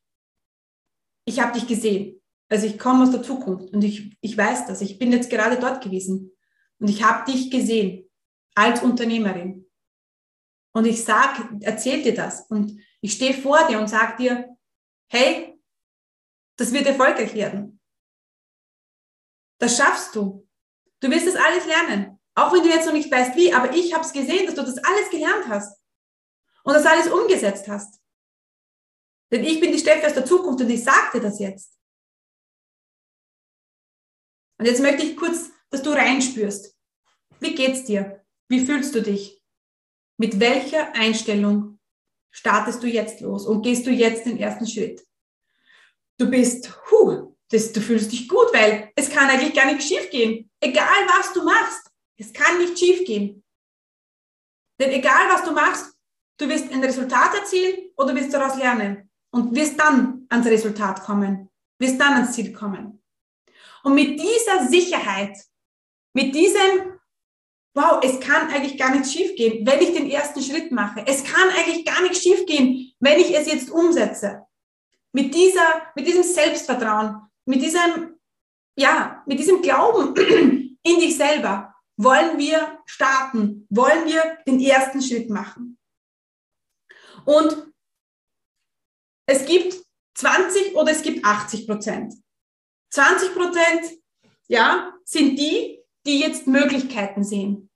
[1.24, 2.20] Ich habe dich gesehen.
[2.48, 4.80] Also ich komme aus der Zukunft und ich, ich weiß das.
[4.80, 6.32] Ich bin jetzt gerade dort gewesen
[6.78, 8.08] und ich habe dich gesehen
[8.54, 9.65] als Unternehmerin.
[10.76, 14.54] Und ich sag, erzähl dir das und ich stehe vor dir und sag dir,
[15.08, 15.58] hey,
[16.58, 17.80] das wird erfolgreich werden.
[19.58, 20.46] Das schaffst du.
[21.00, 22.20] Du wirst das alles lernen.
[22.34, 24.60] Auch wenn du jetzt noch nicht weißt, wie, aber ich habe es gesehen, dass du
[24.60, 25.82] das alles gelernt hast
[26.62, 27.98] und das alles umgesetzt hast.
[29.32, 31.80] Denn ich bin die Steffi aus der Zukunft und ich sage dir das jetzt.
[34.58, 36.76] Und jetzt möchte ich kurz, dass du reinspürst.
[37.40, 38.26] Wie geht's dir?
[38.48, 39.42] Wie fühlst du dich?
[40.18, 41.78] Mit welcher Einstellung
[42.30, 45.06] startest du jetzt los und gehst du jetzt den ersten Schritt?
[46.18, 50.10] Du bist, huh, das, du fühlst dich gut, weil es kann eigentlich gar nicht schief
[50.10, 50.50] gehen.
[50.60, 51.90] Egal was du machst.
[52.18, 53.44] Es kann nicht schief gehen.
[54.80, 55.94] Denn egal was du machst,
[56.38, 61.50] du wirst ein Resultat erzielen oder wirst daraus lernen und wirst dann ans Resultat kommen,
[61.78, 63.02] wirst dann ans Ziel kommen.
[63.84, 65.36] Und mit dieser Sicherheit,
[66.14, 66.95] mit diesem,
[67.76, 71.04] wow, es kann eigentlich gar nicht schief gehen, wenn ich den ersten Schritt mache.
[71.06, 74.46] Es kann eigentlich gar nicht schief gehen, wenn ich es jetzt umsetze.
[75.12, 78.16] Mit dieser, mit diesem Selbstvertrauen, mit diesem,
[78.76, 80.16] ja, mit diesem Glauben
[80.82, 85.78] in dich selber wollen wir starten, wollen wir den ersten Schritt machen.
[87.26, 87.72] Und
[89.26, 89.76] es gibt
[90.14, 92.14] 20 oder es gibt 80 Prozent.
[92.90, 93.98] 20 Prozent,
[94.48, 97.68] ja, sind die, die jetzt Möglichkeiten sehen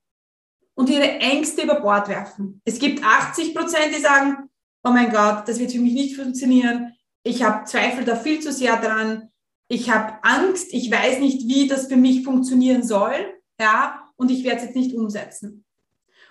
[0.75, 2.63] und ihre Ängste über Bord werfen.
[2.65, 4.49] Es gibt 80 Prozent, die sagen,
[4.85, 6.95] oh mein Gott, das wird für mich nicht funktionieren.
[7.23, 9.29] Ich habe Zweifel da viel zu sehr dran.
[9.69, 10.73] Ich habe Angst.
[10.73, 13.15] Ich weiß nicht, wie das für mich funktionieren soll.
[13.61, 15.65] Ja, und ich werde es jetzt nicht umsetzen.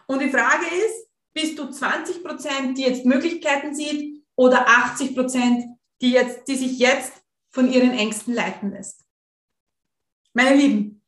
[0.08, 5.66] Und die Frage ist, bist du 20 Prozent, die jetzt Möglichkeiten sieht oder 80 Prozent,
[6.02, 7.14] die, jetzt, die sich jetzt
[7.52, 9.06] von ihren Ängsten leiten lässt?
[10.34, 10.99] Meine Lieben,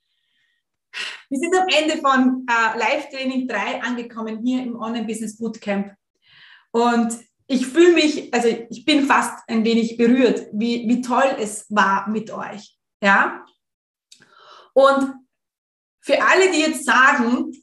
[1.31, 5.95] wir sind am Ende von äh, Live Training 3 angekommen hier im Online Business Bootcamp.
[6.71, 7.17] Und
[7.47, 12.09] ich fühle mich, also ich bin fast ein wenig berührt, wie, wie toll es war
[12.09, 12.77] mit euch.
[13.01, 13.45] Ja?
[14.73, 15.13] Und
[16.01, 17.53] für alle, die jetzt sagen,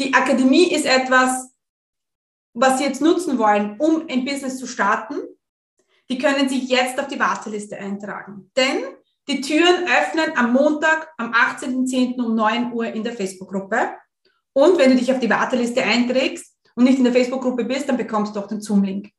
[0.00, 1.54] die Akademie ist etwas,
[2.54, 5.20] was sie jetzt nutzen wollen, um ein Business zu starten,
[6.10, 8.50] die können sich jetzt auf die Warteliste eintragen.
[8.56, 8.82] Denn
[9.28, 12.22] die Türen öffnen am Montag, am 18.10.
[12.22, 13.90] um 9 Uhr in der Facebook-Gruppe.
[14.52, 17.96] Und wenn du dich auf die Warteliste einträgst und nicht in der Facebook-Gruppe bist, dann
[17.96, 19.10] bekommst du auch den Zoom-Link.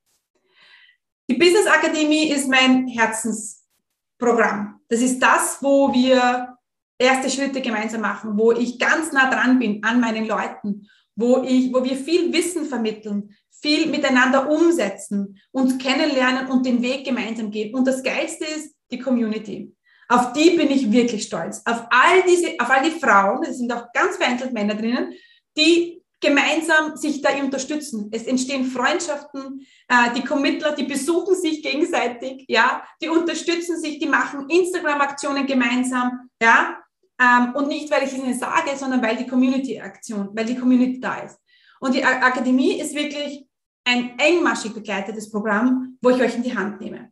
[1.29, 4.79] Die Business Akademie ist mein Herzensprogramm.
[4.87, 6.57] Das ist das, wo wir
[6.97, 11.73] erste Schritte gemeinsam machen, wo ich ganz nah dran bin an meinen Leuten, wo, ich,
[11.73, 17.75] wo wir viel Wissen vermitteln, viel miteinander umsetzen, uns kennenlernen und den Weg gemeinsam gehen.
[17.75, 19.75] Und das Geilste ist die Community.
[20.09, 21.61] Auf die bin ich wirklich stolz.
[21.65, 25.13] Auf all diese, auf all die Frauen, es sind auch ganz vereinzelt Männer drinnen,
[25.57, 28.09] die gemeinsam sich da unterstützen.
[28.11, 34.07] Es entstehen Freundschaften, äh, die Committler, die besuchen sich gegenseitig, ja, die unterstützen sich, die
[34.07, 36.77] machen Instagram-Aktionen gemeinsam, ja,
[37.19, 40.99] ähm, und nicht, weil ich es ihnen sage, sondern weil die Community-Aktion, weil die Community
[40.99, 41.39] da ist.
[41.79, 43.45] Und die Akademie ist wirklich
[43.85, 47.11] ein engmaschig begleitetes Programm, wo ich euch in die Hand nehme.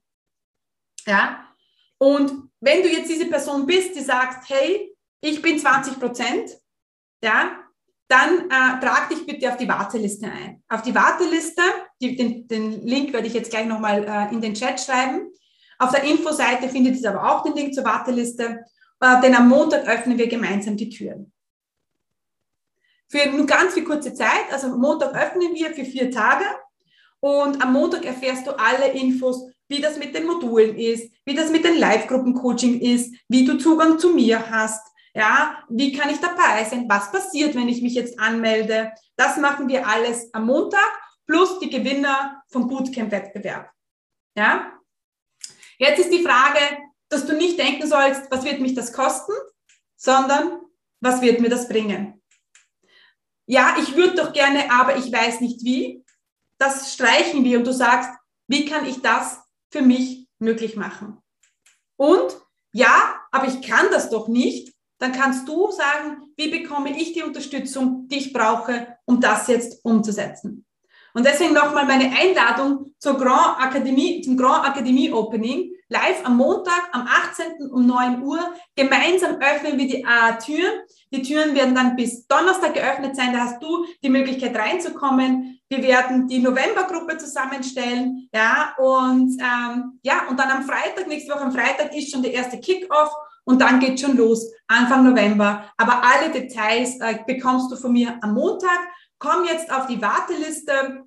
[1.06, 1.48] Ja,
[1.98, 6.51] und wenn du jetzt diese Person bist, die sagt, hey, ich bin 20 Prozent,
[7.24, 7.60] ja,
[8.08, 10.64] dann äh, trag dich bitte auf die Warteliste ein.
[10.70, 11.62] Auf die Warteliste,
[11.99, 15.32] die, den, den, Link werde ich jetzt gleich nochmal äh, in den Chat schreiben.
[15.80, 18.64] Auf der Infoseite findet ihr aber auch den Link zur Warteliste,
[18.99, 21.32] äh, denn am Montag öffnen wir gemeinsam die Türen.
[23.08, 26.45] Für nur ganz viel kurze Zeit, also Montag öffnen wir für vier Tage
[27.20, 31.49] und am Montag erfährst du alle Infos, wie das mit den Modulen ist, wie das
[31.49, 34.86] mit den Live-Gruppen-Coaching ist, wie du Zugang zu mir hast,
[35.16, 36.89] ja, wie kann ich dabei sein?
[36.89, 38.91] Was passiert, wenn ich mich jetzt anmelde?
[39.16, 40.91] Das machen wir alles am Montag
[41.26, 43.72] plus die Gewinner vom Bootcamp-Wettbewerb.
[44.38, 44.74] Ja?
[45.78, 46.59] Jetzt ist die Frage,
[47.07, 49.32] dass du nicht denken sollst, was wird mich das kosten,
[49.95, 50.59] sondern
[50.99, 52.22] was wird mir das bringen?
[53.47, 56.03] Ja, ich würde doch gerne, aber ich weiß nicht wie.
[56.57, 58.09] Das streichen wir und du sagst,
[58.47, 59.45] wie kann ich das
[59.76, 61.17] für mich möglich machen?
[61.97, 62.38] Und
[62.73, 67.23] ja, aber ich kann das doch nicht dann kannst du sagen, wie bekomme ich die
[67.23, 70.64] Unterstützung, die ich brauche, um das jetzt umzusetzen.
[71.16, 76.89] Und deswegen nochmal meine Einladung zur Grand Akademie, zum Grand Akademie Opening, live am Montag,
[76.91, 77.72] am 18.
[77.72, 78.39] um 9 Uhr.
[78.76, 80.82] Gemeinsam öffnen wir die äh, Türen.
[81.13, 83.32] Die Türen werden dann bis Donnerstag geöffnet sein.
[83.32, 85.61] Da hast du die Möglichkeit reinzukommen.
[85.70, 88.28] Wir werden die Novembergruppe zusammenstellen.
[88.34, 92.34] Ja, und, ähm, ja, und dann am Freitag, nächste Woche am Freitag ist schon der
[92.34, 93.13] erste Kickoff.
[93.45, 95.72] Und dann geht schon los, Anfang November.
[95.78, 98.80] Aber alle Details äh, bekommst du von mir am Montag.
[99.18, 101.05] Komm jetzt auf die Warteliste.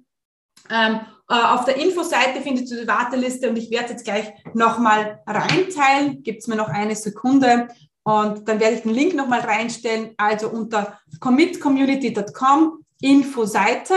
[0.70, 5.22] Ähm, äh, auf der Infoseite findest du die Warteliste und ich werde jetzt gleich nochmal
[5.26, 6.22] reinteilen.
[6.22, 7.68] Gibt es mir noch eine Sekunde
[8.02, 10.14] und dann werde ich den Link nochmal reinstellen.
[10.16, 13.94] Also unter commitcommunity.com Infoseite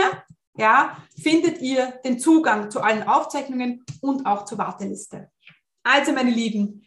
[0.56, 5.30] ja, findet ihr den Zugang zu allen Aufzeichnungen und auch zur Warteliste.
[5.82, 6.84] Also meine Lieben,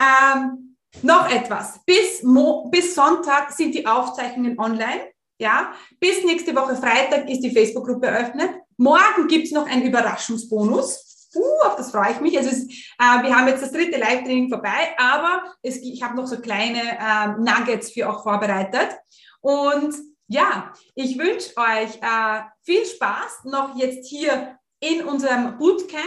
[0.00, 1.80] ähm, noch etwas.
[1.84, 5.12] Bis, Mo bis Sonntag sind die Aufzeichnungen online.
[5.38, 8.50] Ja, bis nächste Woche Freitag ist die Facebook-Gruppe eröffnet.
[8.80, 11.28] Morgen gibt es noch einen Überraschungsbonus.
[11.34, 12.38] Uh, auf das freue ich mich.
[12.38, 16.26] Also es, äh, wir haben jetzt das dritte Live-Training vorbei, aber es, ich habe noch
[16.26, 18.96] so kleine äh, Nuggets für euch vorbereitet.
[19.42, 19.94] Und
[20.28, 26.02] ja, ich wünsche euch äh, viel Spaß noch jetzt hier in unserem Bootcamp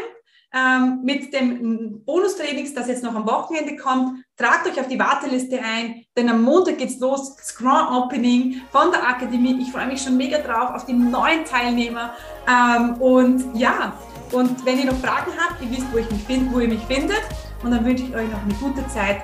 [0.52, 4.23] ähm, mit dem Bonustrainings, das jetzt noch am Wochenende kommt.
[4.36, 9.08] Tragt euch auf die Warteliste ein, denn am Montag geht's los, Scrum Opening von der
[9.08, 9.62] Akademie.
[9.62, 12.16] Ich freue mich schon mega drauf auf die neuen Teilnehmer.
[12.48, 13.94] Ähm, und ja,
[14.32, 16.82] und wenn ihr noch Fragen habt, ihr wisst, wo, ich mich find, wo ihr mich
[16.82, 17.22] findet.
[17.64, 19.22] Und dann wünsche ich euch noch eine gute Zeit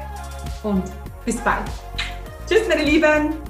[0.62, 0.84] und
[1.26, 1.66] bis bald.
[2.47, 3.49] Tschüss, meine Lieben!